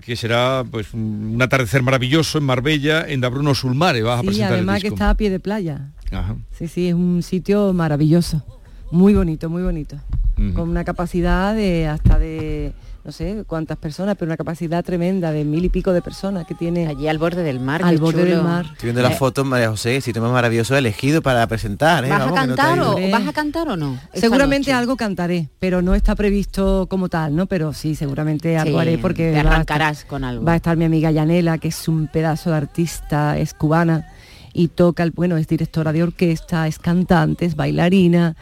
[0.00, 4.02] que será pues un atardecer maravilloso en Marbella, en Dabruno Sulmare.
[4.02, 4.94] Vas a Sí, presentar además el que disco.
[4.96, 5.90] está a pie de playa.
[6.10, 6.36] Ajá.
[6.56, 8.44] Sí, sí, es un sitio maravilloso.
[8.90, 9.96] Muy bonito, muy bonito.
[10.38, 10.52] Ujú.
[10.54, 12.72] Con una capacidad de hasta de
[13.04, 16.54] no sé cuántas personas, pero una capacidad tremenda de mil y pico de personas que
[16.54, 16.86] tiene.
[16.86, 17.82] Allí al borde del mar.
[17.84, 18.64] Al borde del mar.
[18.64, 22.04] Estoy viendo las Eh, fotos, María José, sitio más maravilloso elegido para presentar.
[22.06, 22.08] ¿eh?
[22.08, 23.98] ¿Vas a Vamos, cantar o vas a cantar o no?
[24.14, 24.78] Seguramente noche?
[24.78, 27.44] algo cantaré, pero no está previsto como tal, ¿no?
[27.46, 30.44] Pero sí, seguramente algo Sí, haré porque te va a arrancarás estar- con algo.
[30.44, 34.06] Va a estar mi amiga Yanela, que es un pedazo de artista, es cubana
[34.54, 38.34] y toca, el, bueno, es directora de orquesta, es cantante, es bailarina.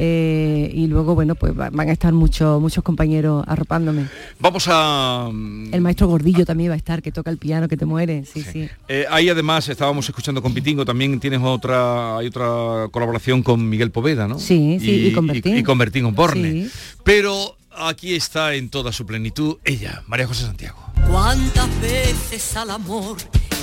[0.00, 4.06] Eh, y luego, bueno, pues va- van a estar muchos muchos compañeros arropándome.
[4.38, 5.28] Vamos a...
[5.32, 8.24] mm, El maestro Gordillo también va a estar, que toca el piano, que te muere,
[8.24, 8.68] sí, sí.
[8.88, 13.90] eh, ahí además estábamos escuchando con Pitingo, también tienes otra, hay otra colaboración con Miguel
[13.90, 14.38] Poveda, ¿no?
[14.38, 15.58] Sí, sí, y con Bertín.
[15.58, 16.52] Y, con Bertín Osborne.
[16.52, 16.70] Sí.
[17.02, 20.78] Pero aquí está en toda su plenitud ella, María José Santiago.
[21.10, 23.16] ¿Cuántas veces al amor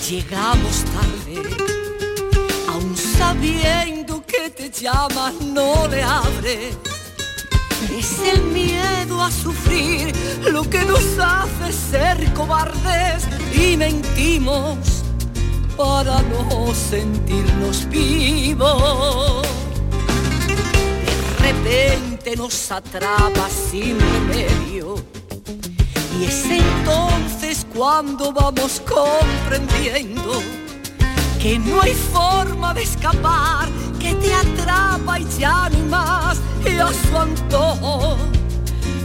[0.09, 1.84] llegamos tarde?
[3.27, 6.73] Sabiendo que te llamas no le abre.
[7.97, 10.13] Es el miedo a sufrir
[10.51, 14.77] lo que nos hace ser cobardes y mentimos
[15.75, 19.41] para no sentirnos vivos.
[21.07, 25.03] De repente nos atrapa sin remedio.
[26.19, 30.64] Y es entonces cuando vamos comprendiendo
[31.45, 36.87] que no hay forma de escapar, que te atrapa y ya hay más, y a
[36.87, 38.17] su antojo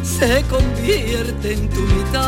[0.02, 2.24] se convierte en tu mitad.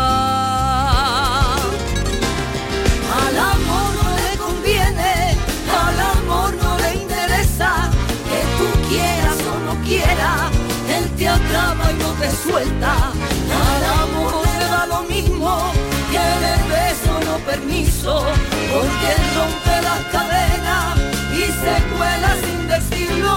[3.23, 5.35] Al amor no le conviene,
[5.87, 7.91] al amor no le interesa,
[8.29, 10.51] que tú quieras o no quieras,
[10.95, 13.13] él te atrapa y no te suelta.
[13.65, 14.42] Al amor
[17.53, 18.25] permiso,
[18.73, 20.99] porque él rompe las cadenas
[21.35, 23.35] y se cuela sin decirlo.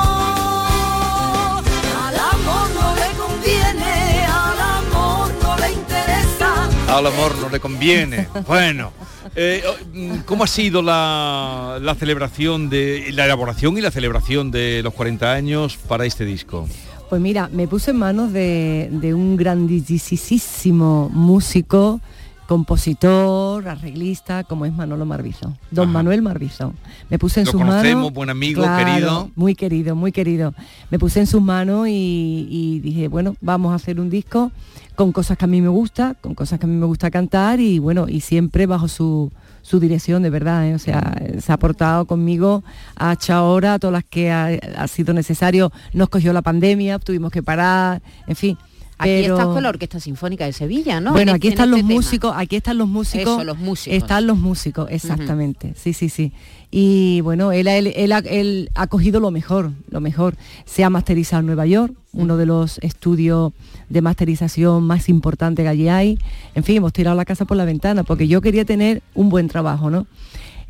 [2.06, 6.69] Al amor no le conviene, al amor no le interesa.
[6.95, 8.28] Al amor no le conviene.
[8.47, 8.93] Bueno,
[9.36, 9.62] eh,
[9.93, 14.93] mm, ¿cómo ha sido la, la celebración de la elaboración y la celebración de los
[14.93, 16.69] 40 años para este disco?
[17.10, 21.99] Pues mira, me puse en manos de, de un grandísimo músico,
[22.47, 26.73] compositor, arreglista, como es Manolo Marbizo, don Manuel Marbizo.
[27.10, 28.13] Me puse en Lo sus conocemos, manos.
[28.13, 29.29] buen amigo, Claro, querido.
[29.36, 30.53] Muy querido, muy querido.
[30.89, 34.51] Me puse en sus manos y, y dije, bueno, vamos a hacer un disco
[34.95, 37.60] con cosas que a mí me gusta, con cosas que a mí me gusta cantar
[37.60, 39.31] y bueno, y siempre bajo su,
[39.62, 40.75] su dirección, de verdad, ¿eh?
[40.75, 42.63] o sea, se ha portado conmigo
[42.95, 45.71] a echado hora a todas las que ha, ha sido necesario.
[45.93, 48.58] Nos cogió la pandemia, tuvimos que parar, en fin.
[48.97, 51.12] Aquí estás con la Orquesta Sinfónica de Sevilla, ¿no?
[51.12, 53.34] bueno, En- aquí están los este músicos, aquí están los músicos.
[53.36, 53.97] Eso, los músicos.
[53.97, 55.73] Están los músicos, exactamente.
[55.75, 56.31] Sí, sí, sí.
[56.71, 60.36] Y bueno, él, ha- él, él ha- él ha cogido lo mejor, lo mejor.
[60.65, 63.51] Se ha masterizado en Nueva York, uno de los estudios
[63.89, 66.17] de masterización más importantes que allí hay.
[66.55, 69.47] En fin, hemos tirado la casa por la ventana porque yo quería tener un buen
[69.49, 70.07] trabajo, ¿no?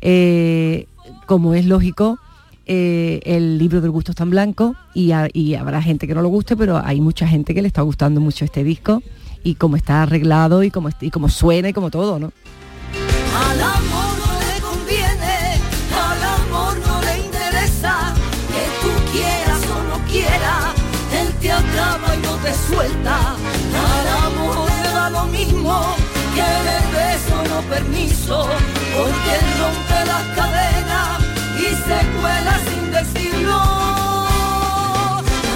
[0.00, 0.86] Eh,
[1.26, 2.18] como es lógico,
[2.66, 6.22] eh, el libro del gusto está en blanco y, ha- y habrá gente que no
[6.22, 9.02] lo guste, pero hay mucha gente que le está gustando mucho este disco
[9.44, 12.32] y cómo está arreglado y cómo, y cómo suena y como todo, ¿no?
[13.50, 15.60] Al amor no le conviene,
[15.94, 18.14] al amor no le interesa,
[18.48, 20.74] que tú quieras o no quieras,
[21.20, 22.12] él te atrapa
[22.42, 23.34] te suelta.
[23.34, 25.94] Al amor le da lo mismo
[26.34, 28.46] que le beso no permiso,
[28.96, 31.25] porque él rompe las cadenas
[31.90, 33.52] sin decirlo.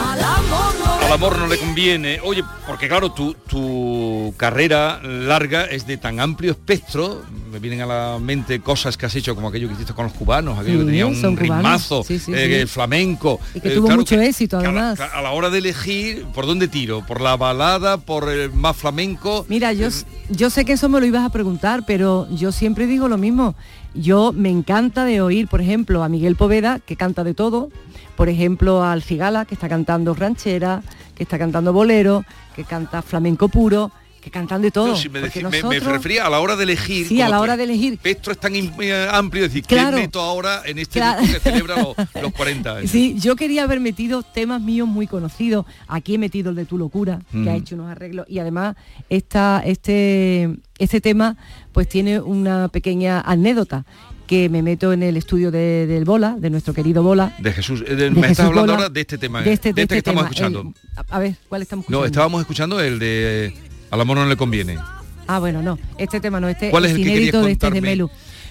[0.05, 2.21] Al amor no Al amor no le conviene.
[2.23, 7.23] Oye, porque claro, tu, tu carrera larga es de tan amplio espectro.
[7.51, 10.15] Me vienen a la mente cosas que has hecho como aquello que hiciste con los
[10.15, 11.57] cubanos, aquello que tenía un son cubanos.
[11.59, 12.55] ritmazo, Sí, sí, eh, sí.
[12.55, 13.41] el flamenco.
[13.55, 15.11] Y que Eh, tuvo claro mucho que- éxito que a la- además.
[15.13, 17.05] A la hora de elegir, ¿por dónde tiro?
[17.07, 17.97] ¿Por la balada?
[17.99, 19.45] ¿Por el más flamenco?
[19.49, 19.89] Mira, yo,
[20.29, 23.57] yo sé que eso me lo ibas a preguntar, pero yo siempre digo lo mismo.
[23.95, 27.71] Yo me encanta de oír, por ejemplo, a Miguel Poveda, que canta de todo,
[28.17, 30.83] por ejemplo, al Cigala, que está cantando ranchera,
[31.17, 32.25] que está cantando bolero,
[32.55, 34.89] que canta flamenco puro, que cantan de todo.
[34.89, 37.07] No, si me, decí- me- me nosotros- refería a la hora de elegir.
[37.09, 37.95] Sí, a la hora de elegir.
[37.95, 39.97] espectro es tan eh, amplio, es decir, Claro.
[39.97, 41.23] ¿qué meto ahora en este Claro.
[41.23, 42.91] disco que celebra los, los 40 años?
[42.91, 45.65] Sí, yo quería haber metido temas míos muy conocidos.
[45.89, 47.45] Aquí he metido el de Tu Locura, Mm.
[47.45, 48.27] que ha hecho unos arreglos.
[48.29, 48.77] Y además,
[49.09, 51.39] esta, este, este tema
[51.73, 53.85] pues tiene una pequeña anécdota
[54.27, 57.35] que me meto en el estudio de- del Bola, de nuestro querido Bola.
[57.41, 57.83] De Jesús.
[57.87, 59.83] eh, de- de me estás hablando Bola, ahora de este tema, de este, de que
[59.83, 60.29] este estamos tema.
[60.31, 60.61] escuchando.
[60.61, 62.01] El- a- ver, ¿cuál estamos escuchando?
[62.01, 63.53] No, estábamos escuchando el de
[63.91, 64.79] Al amor no le conviene.
[65.27, 67.81] Ah, bueno, no, este tema no, este ¿Cuál es el inédito de este de?
[67.81, 68.09] Melu.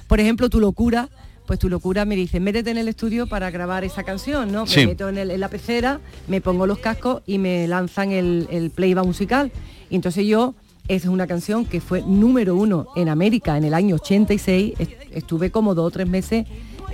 [0.08, 1.08] Por ejemplo, Tu Locura,
[1.46, 4.68] pues Tu Locura me dice, métete en el estudio para grabar esa canción, ¿no?
[4.68, 4.82] Sí.
[4.82, 8.48] Me meto en, el- en la pecera, me pongo los cascos y me lanzan el,
[8.52, 9.52] el playback musical.
[9.90, 10.56] Y entonces yo,
[10.90, 14.92] esa es una canción que fue número uno en América en el año 86, est-
[15.12, 16.46] estuve como dos o tres meses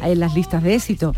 [0.04, 1.14] en las listas de éxito.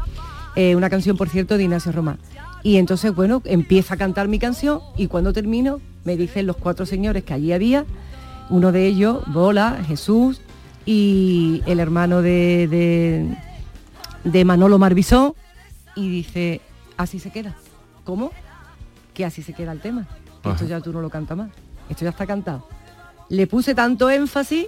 [0.56, 2.18] Eh, una canción, por cierto, de Ignacio Román.
[2.64, 6.86] Y entonces, bueno, empieza a cantar mi canción y cuando termino me dicen los cuatro
[6.86, 7.86] señores que allí había,
[8.50, 10.42] uno de ellos, Bola, Jesús
[10.86, 13.38] y el hermano de, de,
[14.24, 15.34] de Manolo Marbizón,
[15.96, 16.62] y dice,
[16.96, 17.56] así se queda.
[18.04, 18.32] ¿Cómo?
[19.14, 20.08] Que así se queda el tema.
[20.54, 21.50] Esto ya tú no lo cantas más.
[21.90, 22.68] Esto ya está cantado.
[23.30, 24.66] Le puse tanto énfasis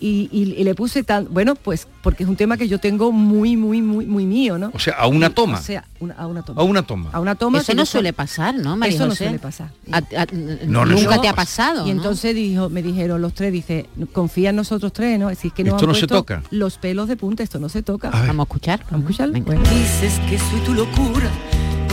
[0.00, 1.32] y, y- y le puse tan...
[1.32, 4.70] Bueno, pues porque es un tema que yo tengo muy, muy, muy, muy mío, ¿no?
[4.74, 5.58] O sea, a una toma.
[5.58, 6.60] O sea, una- a una toma.
[6.60, 7.10] A una toma.
[7.12, 7.60] A una toma.
[7.60, 9.24] Eso no suele pasar, ¿no, María Eso no José?
[9.24, 9.70] suele pasar.
[9.92, 10.26] A- a-
[10.66, 11.84] No, no nunca te ha pasado.
[11.86, 11.96] Y ¿no?
[11.96, 15.30] entonces dijo, me dijeron los tres, dice, confía en nosotros tres, ¿no?
[15.30, 16.42] Es que nos Esto han no se toca.
[16.50, 18.10] Los pelos de punta, esto no se toca.
[18.10, 18.84] Vamos a escuchar.
[18.90, 19.30] Vamos a escuchar.
[19.42, 19.62] Bueno.
[19.70, 21.30] Dices que soy tu locura,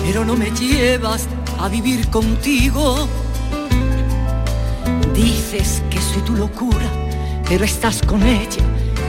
[0.03, 1.27] pero no me llevas
[1.59, 3.07] a vivir contigo.
[5.13, 6.87] Dices que soy tu locura,
[7.47, 8.63] pero estás con ella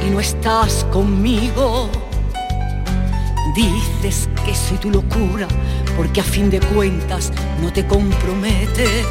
[0.04, 1.88] y no estás conmigo.
[3.54, 5.46] Dices que soy tu locura,
[5.96, 9.06] porque a fin de cuentas no te comprometes.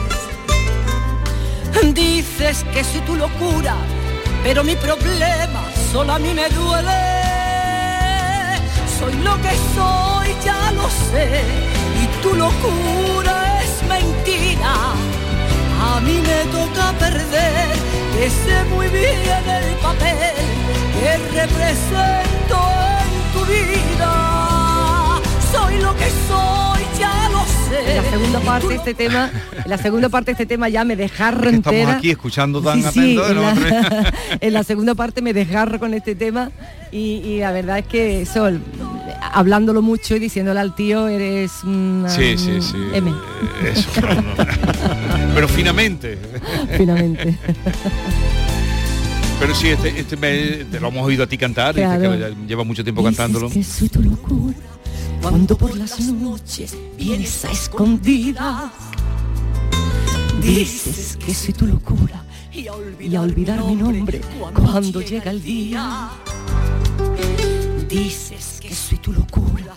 [1.94, 3.76] Dices que soy tu locura,
[4.44, 7.22] pero mi problema solo a mí me duele.
[9.00, 11.42] Soy lo que soy, ya lo sé,
[12.02, 14.51] y tu locura es mentira.
[16.02, 17.70] A mí me toca perder,
[18.18, 20.36] que sé muy bien el papel
[21.00, 22.58] que represento
[23.02, 25.20] en tu vida.
[25.52, 27.92] Soy lo que soy, ya lo sé.
[27.92, 29.30] En la segunda parte de este tema,
[29.64, 31.98] en la segunda parte de este tema ya me desgarro Es que estamos entera.
[31.98, 33.42] aquí escuchando tan Sí, sí, atentos, en, ¿no?
[33.44, 36.50] la, en la segunda parte me desgarro con este tema
[36.92, 38.62] y, y la verdad es que eso, el-
[39.34, 42.78] hablándolo mucho y diciéndole al tío, eres una, Sí, sí, sí.
[42.94, 43.90] M, Eh, Eso.
[45.34, 46.18] Pero finamente.
[46.78, 47.38] finalmente.
[49.40, 52.12] Pero sí, este, este me- te lo hemos oído a ti cantar, dices Claro.
[52.14, 53.50] que ya lleva mucho tiempo cantándolo.
[53.50, 54.56] que soy tu locura
[55.22, 58.72] Cuando por las noches vienes a escondidas,
[60.44, 62.24] dices que soy tu locura
[62.54, 62.74] y a
[63.22, 64.22] olvidar mi nombre
[64.54, 66.10] cuando llega el día.
[67.90, 69.76] Dices que soy tu locura,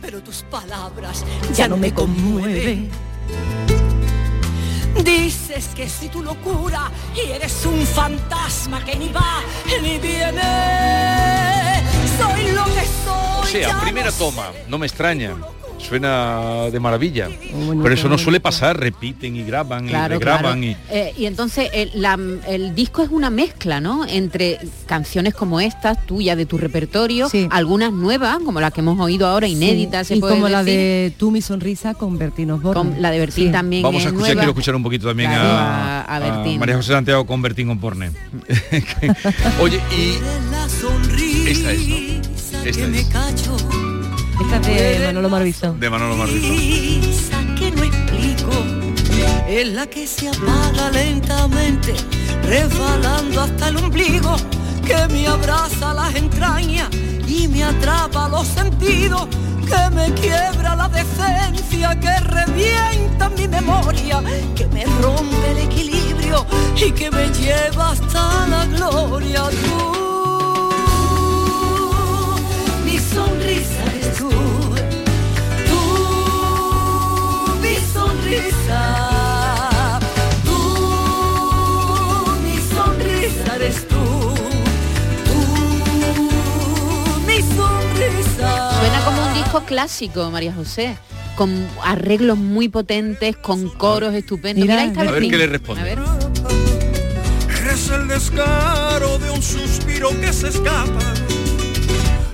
[0.00, 1.22] pero tus palabras
[1.54, 2.88] ya no me conmueven.
[5.00, 9.40] Dices que soy tu locura y eres un fantasma que ni va
[9.80, 10.42] ni viene.
[12.18, 13.42] Soy lo que soy.
[13.42, 15.34] O sea, primera lo toma, no me extraña.
[15.86, 17.28] Suena de maravilla.
[17.66, 20.64] bueno, Pero eso no suele pasar, repiten y graban y Claro, regraban claro.
[20.64, 20.76] y.
[20.90, 22.18] Eh, y entonces el, la-
[22.48, 24.06] el disco es una mezcla, ¿no?
[24.06, 29.26] Entre canciones como estas, tuyas de tu repertorio, algunas nuevas, como las que hemos oído
[29.26, 30.78] ahora, inéditas, Sí, se y puede como la decir.
[30.80, 32.92] de Tú mi sonrisa con Bertín Osborne.
[32.92, 34.40] Con la de Bertín también Vamos a es escuchar, nueva.
[34.40, 36.58] quiero escuchar un poquito también Claro, a, a- a.
[36.58, 37.62] María José Santiago con Bertín.
[39.60, 40.18] Oye, y
[40.50, 41.96] La sonrisa esta es, ¿no?
[42.64, 43.71] Esta es.
[44.42, 45.78] Esta es de Manolo Marbizón.
[45.78, 46.26] de Manolo.
[46.26, 48.50] Risa que no explico
[49.48, 51.94] es la que se apaga lentamente,
[52.42, 54.34] resbalando hasta el ombligo,
[54.84, 56.88] que me abraza las entrañas
[57.28, 59.28] y me atrapa los sentidos,
[59.68, 64.22] que me quiebra la decencia, que revienta mi memoria,
[64.56, 66.44] que me rompe el equilibrio
[66.76, 69.44] y que me lleva hasta la gloria.
[69.50, 69.92] Tú,
[72.84, 74.30] mi sonrisa tú,
[75.68, 75.80] tú,
[77.60, 78.80] mi sonrisa,
[80.44, 80.58] tú,
[82.44, 84.04] mi sonrisa eres tú.
[87.26, 88.48] mi sonrisa.
[88.78, 90.96] Suena como un disco clásico, María José,
[91.36, 94.62] con arreglos muy potentes, con coros estupendos.
[94.62, 95.80] Mira, Mira, ahí está a ver qué le responde.
[95.80, 95.98] A ver.
[97.60, 101.14] Eres el descaro de un suspiro que se escapa.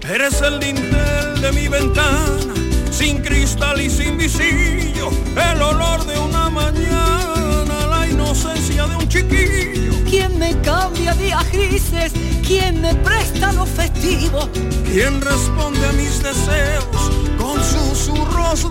[0.08, 2.54] Eres el dintel de mi ventana,
[2.90, 5.10] sin cristal y sin visillo.
[5.36, 9.92] El olor de una mañana, la inocencia de un chiquillo.
[10.08, 12.12] ¿Quién me cambia días grises?
[12.46, 14.48] ¿Quién me presta lo festivo?
[14.90, 16.86] Quien responde a mis deseos
[17.36, 18.66] con susurros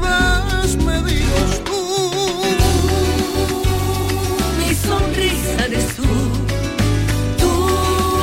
[0.63, 1.63] desmedidos.
[1.65, 2.41] Tú,
[4.57, 6.03] Mi sonrisa eres tú.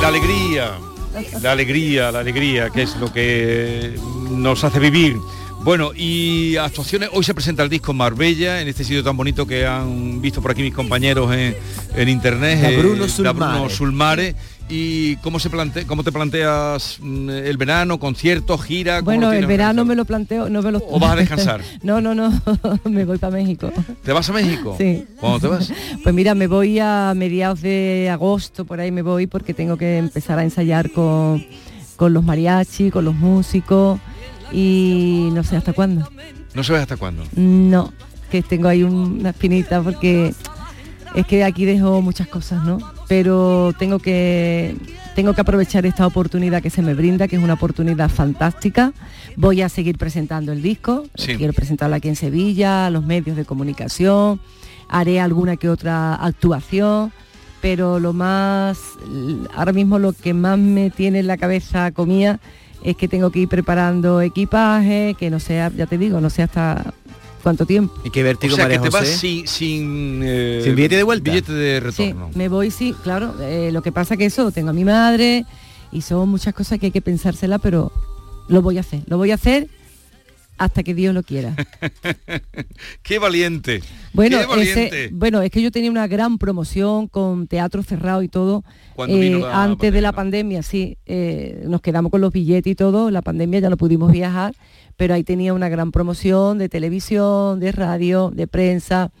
[0.01, 0.77] La alegría,
[1.41, 3.95] la alegría, la alegría, que es lo que
[4.29, 5.17] nos hace vivir.
[5.65, 9.47] Bueno, y actuaciones, hoy se presenta el disco en Marbella, en este sitio tan bonito
[9.47, 11.55] que han visto por aquí mis compañeros en,
[11.95, 12.59] en internet.
[12.61, 13.53] La eh, Bruno la Sulmare.
[13.53, 14.35] Bruno Sulmare.
[14.67, 18.99] ¿Y cómo se plantea, cómo te planteas mm, el verano, conciertos, gira?
[19.01, 20.79] ¿Cómo lo Bueno, el verano me lo planteo, no me lo...
[20.89, 21.61] ¿O vas a descansar?
[21.83, 22.31] no, no, no,
[22.85, 23.71] me voy para México.
[24.03, 24.75] ¿Te vas a México?
[24.79, 25.05] Sí.
[25.19, 25.71] ¿Cuándo te vas?
[26.03, 29.97] Pues mira, me voy a mediados de agosto, por ahí me voy porque tengo que
[29.99, 31.45] empezar a ensayar con,
[31.95, 33.99] con los mariachi, con los músicos
[34.51, 36.09] y no sé hasta cuándo.
[36.55, 37.23] No sabes hasta cuándo.
[37.35, 37.93] No,
[38.31, 40.33] que tengo ahí un- una espinita porque
[41.13, 42.79] es que aquí dejo muchas cosas, ¿no?
[43.07, 44.75] Pero tengo que
[45.15, 48.91] tengo que aprovechar esta oportunidad que se me brinda, que es una oportunidad fantástica.
[49.37, 51.35] Voy a seguir presentando el disco, Sí.
[51.35, 54.41] quiero presentarlo aquí en Sevilla, a los medios de comunicación,
[54.89, 57.13] haré alguna que otra actuación,
[57.61, 58.77] pero lo más,
[59.55, 62.41] ahora mismo lo que más me tiene en la cabeza comía
[62.83, 66.43] es que tengo que ir preparando equipaje, que no sea, ya te digo, no sé
[66.43, 66.93] hasta
[67.45, 67.93] cuánto tiempo.
[68.03, 69.17] Y qué vértigo, o sea, María que te vas José.
[69.19, 71.29] sin, sin, eh, ¿Sin billete de vuelta?
[71.29, 72.31] Billete de Sí, retorno.
[72.33, 73.35] me voy, sí, claro.
[73.39, 75.45] eh, lo que pasa que eso, tengo a mi madre
[75.91, 77.91] y son muchas cosas que hay que pensársela, pero
[78.47, 79.01] lo voy a hacer.
[79.05, 79.67] Lo voy a hacer
[80.57, 81.53] hasta que Dios lo quiera.
[83.03, 83.81] Qué valiente.
[84.13, 84.87] Bueno, qué valiente.
[85.05, 88.63] ese- bueno, es que yo tenía una gran promoción con teatro cerrado y todo.
[88.95, 90.97] Cuando eh, vino la antes de la pandemia, sí.
[91.05, 93.11] eh, nos quedamos con los billetes y todo.
[93.11, 94.55] La pandemia ya no pudimos viajar,
[94.97, 99.11] pero ahí tenía una gran promoción de televisión, de radio, de prensa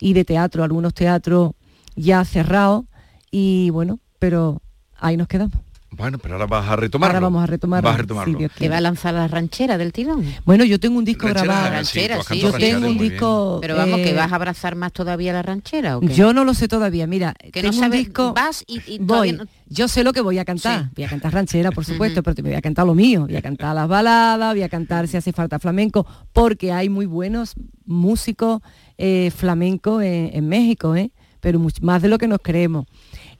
[0.00, 0.62] y de teatro.
[0.62, 1.52] Algunos teatros
[1.96, 2.84] ya cerrados.
[3.30, 4.62] Y bueno, pero
[4.96, 5.63] ahí nos quedamos.
[5.96, 7.14] Bueno, pero ahora vas a retomarlo.
[7.16, 8.38] Ahora vamos a retomarlo, Vas a retomarlo.
[8.38, 10.24] Dios ¿Que va a lanzar la ranchera del tirón?
[10.44, 11.84] Bueno, yo tengo un disco Ranchera, grabado.
[11.84, 12.40] sí, sí.
[12.40, 13.58] Yo tengo un disco.
[13.60, 16.08] Pero vamos, que eh, vas a abrazar más todavía la ranchera o qué?
[16.14, 17.06] Yo no lo sé todavía.
[17.06, 18.32] Mira, que no tengo un sabes, disco.
[18.34, 19.32] vas y, y voy.
[19.32, 20.90] no- Yo sé lo que voy a cantar.
[20.94, 23.26] Voy a cantar ranchera, por supuesto, pero te voy a cantar lo mío.
[23.26, 27.06] Voy a cantar las baladas, voy a cantar si hace falta flamenco, porque hay muy
[27.06, 27.54] buenos
[27.86, 28.60] músicos
[28.98, 31.10] eh, flamencos en, en México, ¿eh?
[31.40, 32.86] pero much- más de lo que nos creemos.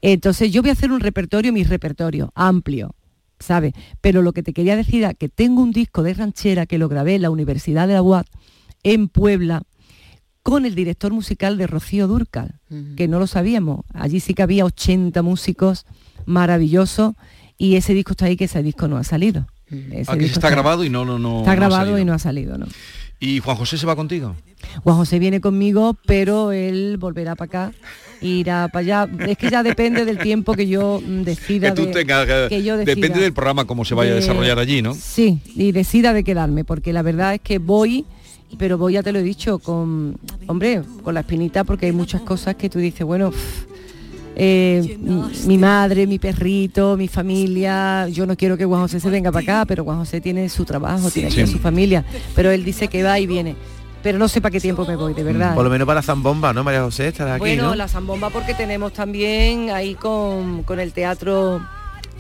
[0.03, 2.95] Entonces yo voy a hacer un repertorio, mi repertorio, amplio,
[3.39, 3.73] ¿sabes?
[4.01, 6.89] Pero lo que te quería decir es que tengo un disco de ranchera que lo
[6.89, 8.27] grabé en la Universidad de la UAT
[8.83, 9.63] en Puebla
[10.43, 12.61] con el director musical de Rocío Durcal,
[12.97, 13.81] que no lo sabíamos.
[13.95, 15.87] Allí sí que había 80 músicos
[16.27, 17.15] maravillosos
[17.57, 19.47] y ese disco está ahí que ese disco no ha salido.
[19.71, 21.39] Ese Ah, disco está grabado y no, no, no.
[21.39, 21.99] Está no ha grabado salido.
[21.99, 22.67] y no ha salido, ¿no?
[23.21, 24.35] ¿Y Juan José se va contigo?
[24.83, 27.73] Juan José viene conmigo, pero él volverá para acá,
[28.21, 29.27] irá para allá.
[29.29, 31.71] Es que ya depende del tiempo que yo mm, decida.
[31.75, 34.21] Que tú de- tengas, que- que yo depende del programa cómo se vaya a de-
[34.21, 34.95] desarrollar allí, ¿no?
[34.95, 38.05] Sí, y decida de quedarme, porque la verdad es que voy,
[38.59, 42.23] pero voy, ya te lo he dicho, con, hombre, con la espinita, porque hay muchas
[42.23, 43.65] cosas que tú dices, bueno, pff,
[44.37, 44.99] eh,
[45.47, 49.43] mi, madre, mi perrito, mi familia, yo no quiero que Juan José se venga para
[49.43, 51.53] acá, pero Juan José tiene su trabajo, tiene aquí a Sí.
[51.53, 52.05] su familia,
[52.35, 53.57] pero él dice que va y viene.
[54.03, 55.55] Pero no sé para qué tiempo me voy, de verdad.
[55.55, 57.09] Por lo menos para la zambomba, ¿no, María José?
[57.09, 57.75] Estarás aquí, Bueno, ¿no?
[57.75, 61.65] la zambomba porque tenemos también ahí con, con el teatro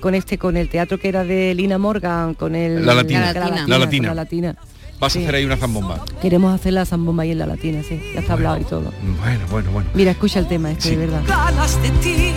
[0.00, 3.20] con este con el teatro que era de Lina Morgan con el La Latina.
[3.20, 4.08] la latina, La Latina.
[4.08, 4.56] la latina.
[5.00, 5.18] Vas Sí.
[5.18, 6.04] a hacer ahí una zambomba.
[6.22, 9.44] queremos hacer la zambomba ahí en la latina sí ya está hablado y todo Bueno,
[9.50, 9.90] bueno, bueno.
[9.94, 12.32] mira escucha el tema este de verdad ganas de ti.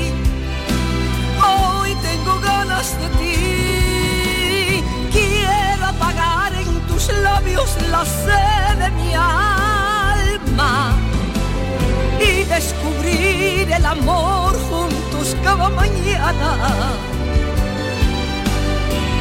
[1.39, 4.83] Hoy tengo ganas de ti.
[5.11, 10.93] Quiero apagar en tus labios la sed de mi alma
[12.19, 16.57] y descubrir el amor juntos cada mañana.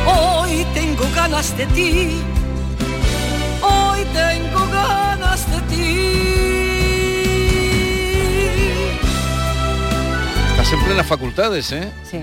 [0.07, 2.20] Hoy tengo ganas de ti.
[3.67, 5.83] Hoy tengo ganas de ti.
[10.51, 11.89] Estás en plenas facultades, ¿eh?
[12.11, 12.19] Sí.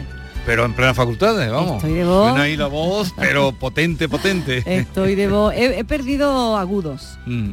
[0.45, 1.77] Pero en plenas facultades, vamos.
[1.77, 2.29] Estoy de voz.
[2.29, 4.63] Suena ahí la voz, pero potente, potente.
[4.65, 5.53] Estoy de voz.
[5.53, 7.51] He, he perdido agudos, Mm.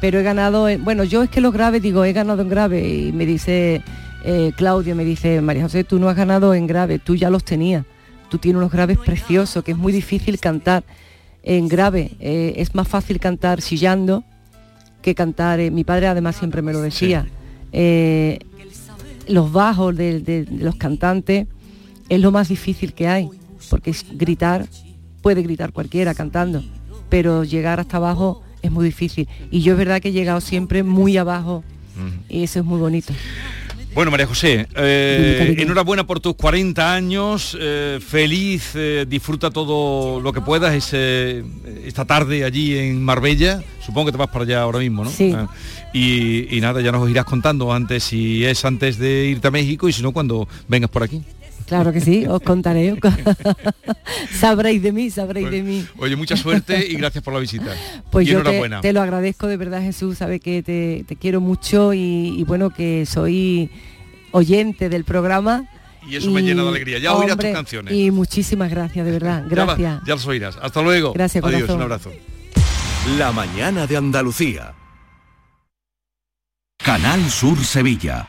[0.00, 0.68] pero he ganado.
[0.68, 3.82] en- bueno, yo es que los graves digo, he ganado en grave y me dice
[4.24, 7.44] eh, Claudio, me dice María José, tú no has ganado en grave, tú ya los
[7.44, 7.84] tenías.
[8.30, 10.84] Tú tienes unos graves preciosos, que es muy difícil cantar
[11.42, 12.12] en grave.
[12.20, 14.24] Eh, es más fácil cantar chillando
[15.02, 15.60] que cantar.
[15.60, 17.26] eh, mi padre además siempre me lo decía.
[17.72, 18.38] Eh,
[19.28, 21.46] los bajos de, de- de los cantantes
[22.08, 23.28] es lo más difícil que hay,
[23.68, 24.66] porque es gritar,
[25.22, 26.62] puede gritar cualquiera cantando,
[27.08, 29.28] pero llegar hasta abajo es muy difícil.
[29.50, 31.62] Y yo es verdad que he llegado siempre muy abajo
[32.28, 33.12] y eso es muy bonito.
[33.92, 40.32] Bueno, María José, eh, enhorabuena por tus 40 años, eh, feliz, eh, disfruta todo lo
[40.32, 41.42] que puedas ese-
[41.84, 45.10] esta tarde allí en Marbella, supongo que te vas para allá ahora mismo, ¿no?
[45.10, 45.32] Sí.
[45.36, 45.48] Ah,
[45.92, 49.88] y, y nada, ya nos irás contando antes si es antes de irte a México
[49.88, 51.20] y si no cuando vengas por aquí.
[51.70, 52.98] Claro que sí, os contaré.
[54.40, 55.86] sabréis de mí, sabréis de mí.
[55.98, 57.76] Oye, mucha suerte y gracias por la visita.
[58.10, 58.80] Pues y yo te, enhorabuena.
[58.80, 62.70] te lo agradezco de verdad, Jesús, sabe que te, te quiero mucho y, y bueno,
[62.70, 63.70] que soy
[64.32, 65.68] oyente del programa.
[66.08, 66.98] Y eso me llena de alegría.
[66.98, 67.94] Ya oirás tus canciones.
[67.94, 69.44] Y muchísimas gracias, de verdad.
[69.48, 70.02] Ya va- Gracias.
[70.08, 70.58] Ya, los oirás.
[70.60, 71.12] Hasta luego.
[71.12, 71.76] Gracias, Adiós, corazón.
[71.76, 72.12] un abrazo.
[73.16, 74.74] La mañana de Andalucía.
[76.82, 78.28] Canal Sur Sevilla.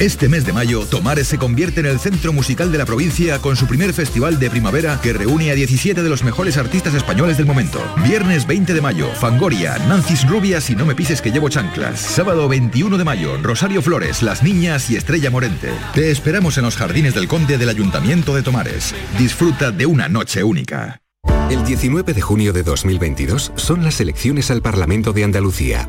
[0.00, 3.56] Este mes de mayo, Tomares se convierte en el centro musical de la provincia con
[3.56, 7.46] su primer festival de primavera que reúne a 17 de los mejores artistas españoles del
[7.46, 7.80] momento.
[8.04, 11.98] Viernes 20 de mayo, Fangoria, Nancis Rubias y No me pises que llevo chanclas.
[11.98, 15.72] Sábado 21 de mayo, Rosario Flores, Las Niñas y Estrella Morente.
[15.94, 18.94] Te esperamos en los jardines del Conde del Ayuntamiento de Tomares.
[19.18, 21.00] Disfruta de una noche única.
[21.50, 25.88] El 19 de junio de 2022 son las elecciones al Parlamento de Andalucía.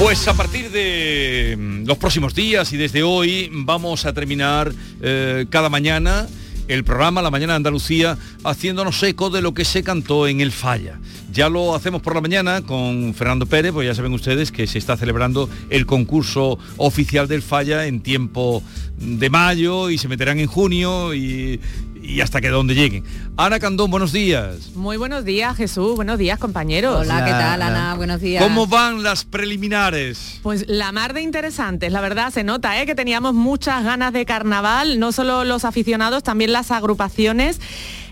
[0.00, 4.72] Pues a partir de mm, los próximos días y desde hoy vamos a terminar
[5.02, 6.26] eh, cada mañana
[6.68, 10.52] el programa La Mañana de Andalucía haciéndonos eco de lo que se cantó en el
[10.52, 10.98] Falla.
[11.30, 14.78] Ya lo hacemos por la mañana con Fernando Pérez, pues ya saben ustedes que se
[14.78, 18.62] está celebrando el concurso oficial del Falla en tiempo
[18.96, 21.60] de mayo y se meterán en junio y,
[22.02, 23.04] y hasta que donde lleguen.
[23.42, 24.72] Ana Candón, buenos días.
[24.74, 25.96] Muy buenos días, Jesús.
[25.96, 26.94] Buenos días, compañeros.
[27.00, 27.94] Hola, ¿qué tal, Ana?
[27.94, 28.44] Buenos días.
[28.44, 30.40] ¿Cómo van las preliminares?
[30.42, 32.84] Pues la mar de interesantes, la verdad, se nota ¿eh?
[32.84, 37.60] que teníamos muchas ganas de carnaval, no solo los aficionados, también las agrupaciones.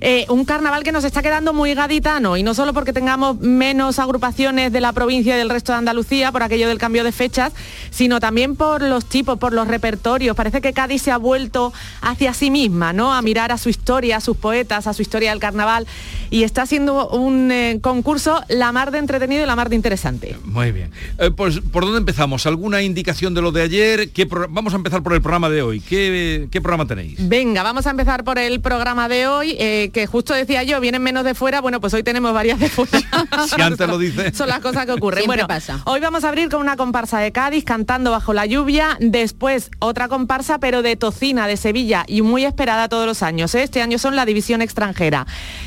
[0.00, 3.98] Eh, un carnaval que nos está quedando muy gaditano y no solo porque tengamos menos
[3.98, 7.52] agrupaciones de la provincia y del resto de Andalucía por aquello del cambio de fechas,
[7.90, 10.36] sino también por los tipos, por los repertorios.
[10.36, 13.12] Parece que Cádiz se ha vuelto hacia sí misma, ¿no?
[13.12, 15.86] A mirar a su historia, a sus poetas, a su historia del carnaval
[16.30, 20.36] y está siendo un eh, concurso la mar de entretenido y la mar de interesante.
[20.44, 20.90] Muy bien.
[21.18, 22.46] Eh, pues, ¿por dónde empezamos?
[22.46, 24.10] ¿Alguna indicación de lo de ayer?
[24.10, 25.80] ¿Qué pro- Vamos a empezar por el programa de hoy.
[25.80, 27.16] ¿Qué, qué programa tenéis?
[27.28, 31.02] Venga, vamos a empezar por el programa de hoy, eh, que justo decía yo, vienen
[31.02, 33.00] menos de fuera, bueno, pues hoy tenemos varias de fuera.
[33.48, 34.32] Si antes lo dice.
[34.34, 35.20] Son las cosas que ocurren.
[35.20, 35.80] Siempre bueno, pasa.
[35.86, 40.08] hoy vamos a abrir con una comparsa de Cádiz cantando bajo la lluvia, después otra
[40.08, 43.54] comparsa pero de Tocina, de Sevilla y muy esperada todos los años.
[43.54, 43.62] ¿eh?
[43.62, 44.97] Este año son la división extranjera.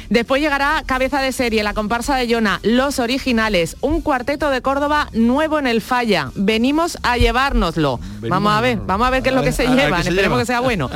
[0.10, 5.08] Después llegará cabeza de serie, la comparsa de Yona, Los Originales, un cuarteto de Córdoba
[5.14, 6.32] nuevo en el Falla.
[6.36, 8.00] Venimos a llevárnoslo.
[8.22, 10.10] vamos a ver, vamos a ver qué es lo que se A llevan, ¿qué se
[10.10, 10.42] esperemos lleva?
[10.42, 10.90] que sea bueno.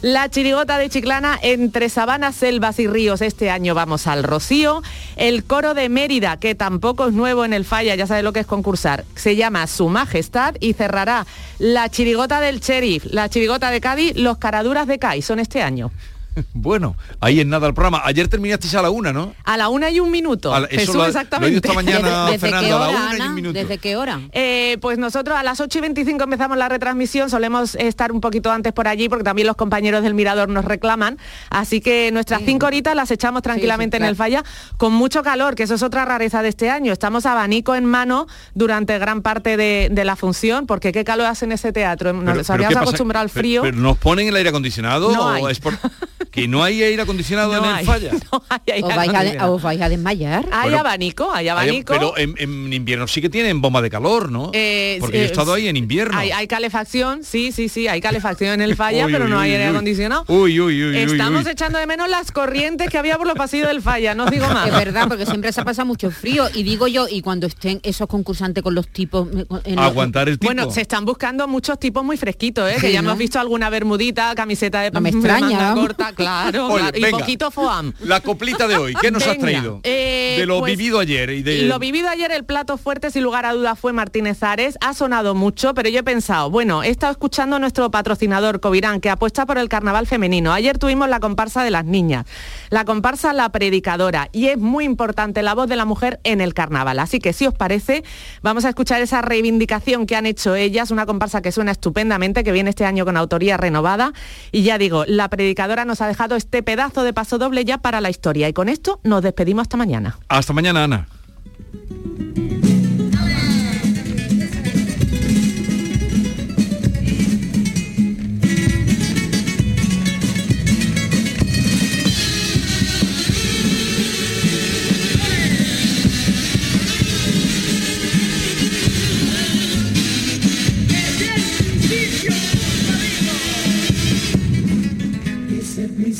[0.00, 3.20] La chirigota de Chiclana entre sabanas, selvas y ríos.
[3.20, 4.82] Este año vamos al Rocío.
[5.16, 8.40] El coro de Mérida, que tampoco es nuevo en el Falla, ya sabe lo que
[8.40, 9.04] es concursar.
[9.14, 11.26] Se llama Su Majestad y cerrará
[11.58, 15.26] la chirigota del Sheriff, la chirigota de Cádiz, los caraduras de Cádiz.
[15.26, 15.90] Son este año.
[16.54, 18.02] Bueno, ahí en nada el programa.
[18.04, 19.34] Ayer terminasteis a la una, ¿no?
[19.44, 20.54] A la una y un minuto.
[20.54, 21.56] A la- eso Jesús, lo ha- lo he exactamente.
[21.56, 23.26] esta mañana, ¿Desde Fernando, qué a la hora, y Ana?
[23.28, 23.52] un minuto.
[23.58, 24.20] ¿Desde qué hora?
[24.32, 28.50] Eh, pues nosotros a las 8 y 25 empezamos la retransmisión, solemos estar un poquito
[28.50, 31.18] antes por allí porque también los compañeros del Mirador nos reclaman,
[31.50, 34.44] así que nuestras cinco horitas las echamos tranquilamente en el falla
[34.76, 36.92] con mucho calor, que eso es otra rareza de este año.
[36.92, 41.44] Estamos abanico en mano durante gran parte de, de la función, porque qué calor hace
[41.44, 42.12] en ese teatro.
[42.12, 43.62] Nos Pero- pero habíamos acostumbrado al Pero- frío.
[43.62, 45.52] Pero, ¿nos ponen el aire acondicionado No o hay.
[45.52, 45.74] es por
[46.32, 47.84] que no hay aire acondicionado No en el hay.
[47.84, 48.10] falla?
[48.30, 50.46] ¿Os vais, a, os vais a desmayar?
[50.50, 51.92] Hay Bueno, abanico, hay abanico.
[51.92, 54.50] Pero en, en invierno sí que tienen bomba de calor, ¿no?
[54.54, 56.18] Eh, Porque yo he eh, estado ahí en invierno.
[56.18, 59.38] Hay, hay calefacción, sí, sí, sí, hay calefacción en el falla, Uy, pero uy, no
[59.38, 59.74] hay uy, aire uy.
[59.74, 60.24] acondicionado.
[60.28, 61.50] Uy, uy, uy, uy, Estamos uy.
[61.52, 64.46] echando de menos las corrientes que había por los pasillos del falla, no os digo
[64.48, 64.68] más.
[64.68, 66.48] Es verdad, porque siempre se ha pasado mucho frío.
[66.54, 69.28] Y digo yo, y cuando estén esos concursantes con los tipos...
[69.64, 70.52] en los- Aguantar el tipo.
[70.52, 72.76] Bueno, se están buscando muchos tipos muy fresquitos, ¿eh?
[72.76, 73.10] Sí, que ya ¿no?
[73.10, 77.50] hemos visto alguna bermudita, camiseta de, No me extraña, corta, claro, Oye, claro, y poquito
[77.50, 77.92] foam.
[78.00, 79.80] La coplita de hoy, ¿qué nos has traído?
[79.82, 81.62] eh, de lo pues, vivido ayer y de...
[81.62, 84.76] Lo vivido ayer, el plato fuerte, sin lugar a duda, fue Martínez Ares.
[84.80, 89.00] Ha sonado mucho, pero yo he pensado, bueno, he estado escuchando a nuestro patrocinador, Covirán,
[89.00, 90.52] que apuesta por el carnaval femenino.
[90.52, 92.26] Ayer tuvimos la comparsa de las niñas,
[92.70, 96.54] la comparsa La Predicadora, y es muy importante la voz de la mujer en el
[96.54, 96.98] carnaval.
[96.98, 98.04] Así que, si os parece,
[98.42, 102.52] vamos a escuchar esa reivindicación que han hecho ellas, una comparsa que suena estupendamente, que
[102.52, 104.12] viene este año con autoría renovada.
[104.50, 108.00] Y ya digo, La Predicadora nos ha dejado este pedazo de paso doble ya para
[108.00, 108.48] la historia.
[108.48, 110.18] Y con esto nos despedimos hasta mañana.
[110.28, 111.08] Hasta mañana, Ana.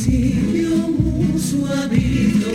[0.05, 2.51] Principio muy suavito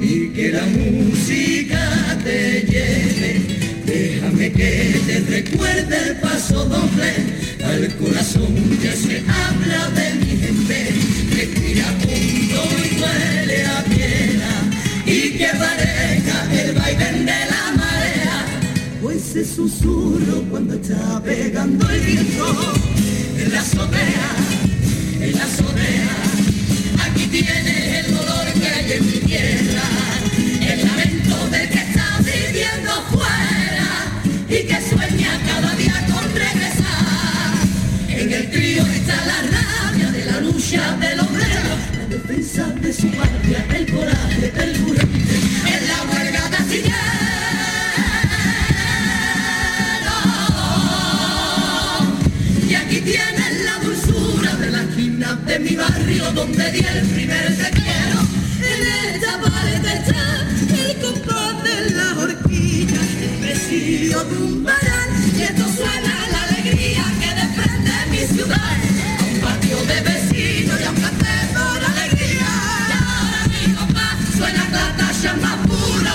[0.00, 3.40] y que la música te lleve.
[3.86, 7.14] Déjame que te recuerde el paso doble
[7.64, 10.94] al corazón que se habla de mi gente,
[11.34, 14.52] que tira punto y huele a piedra
[15.06, 18.46] y que pareja el baile de la marea.
[19.00, 22.74] Pues ese susurro cuando está pegando el viento
[23.38, 24.52] en la azotea
[25.22, 26.31] en la azotea.
[27.32, 29.82] Tienes el dolor que hay en mi tierra,
[30.60, 34.20] el lamento del que está viviendo fuera
[34.50, 37.54] y que sueña cada día con regresar.
[38.10, 43.10] En el trío está la rabia de la lucha del obrero, la defensa de su
[43.10, 45.21] patria, el coraje del burante,
[55.76, 58.20] barrio donde di el primer te quiero.
[58.60, 60.46] En esta pared está
[60.84, 67.92] el compás de la horquilla, el presidio tumbarán y esto suena la alegría que desprende
[68.10, 68.76] mi ciudad.
[69.32, 72.50] Un patio de vecinos y a un café por alegría.
[72.88, 76.11] Y ahora mi papá suena la talla más pura.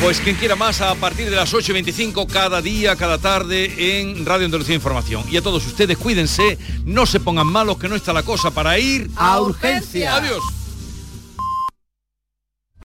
[0.00, 4.46] Pues quien quiera más a partir de las 8.25 cada día, cada tarde en Radio
[4.46, 5.24] Andalucía Información.
[5.30, 8.78] Y a todos ustedes cuídense, no se pongan malos que no está la cosa para
[8.78, 10.16] ir A urgencia.
[10.16, 10.42] Adiós.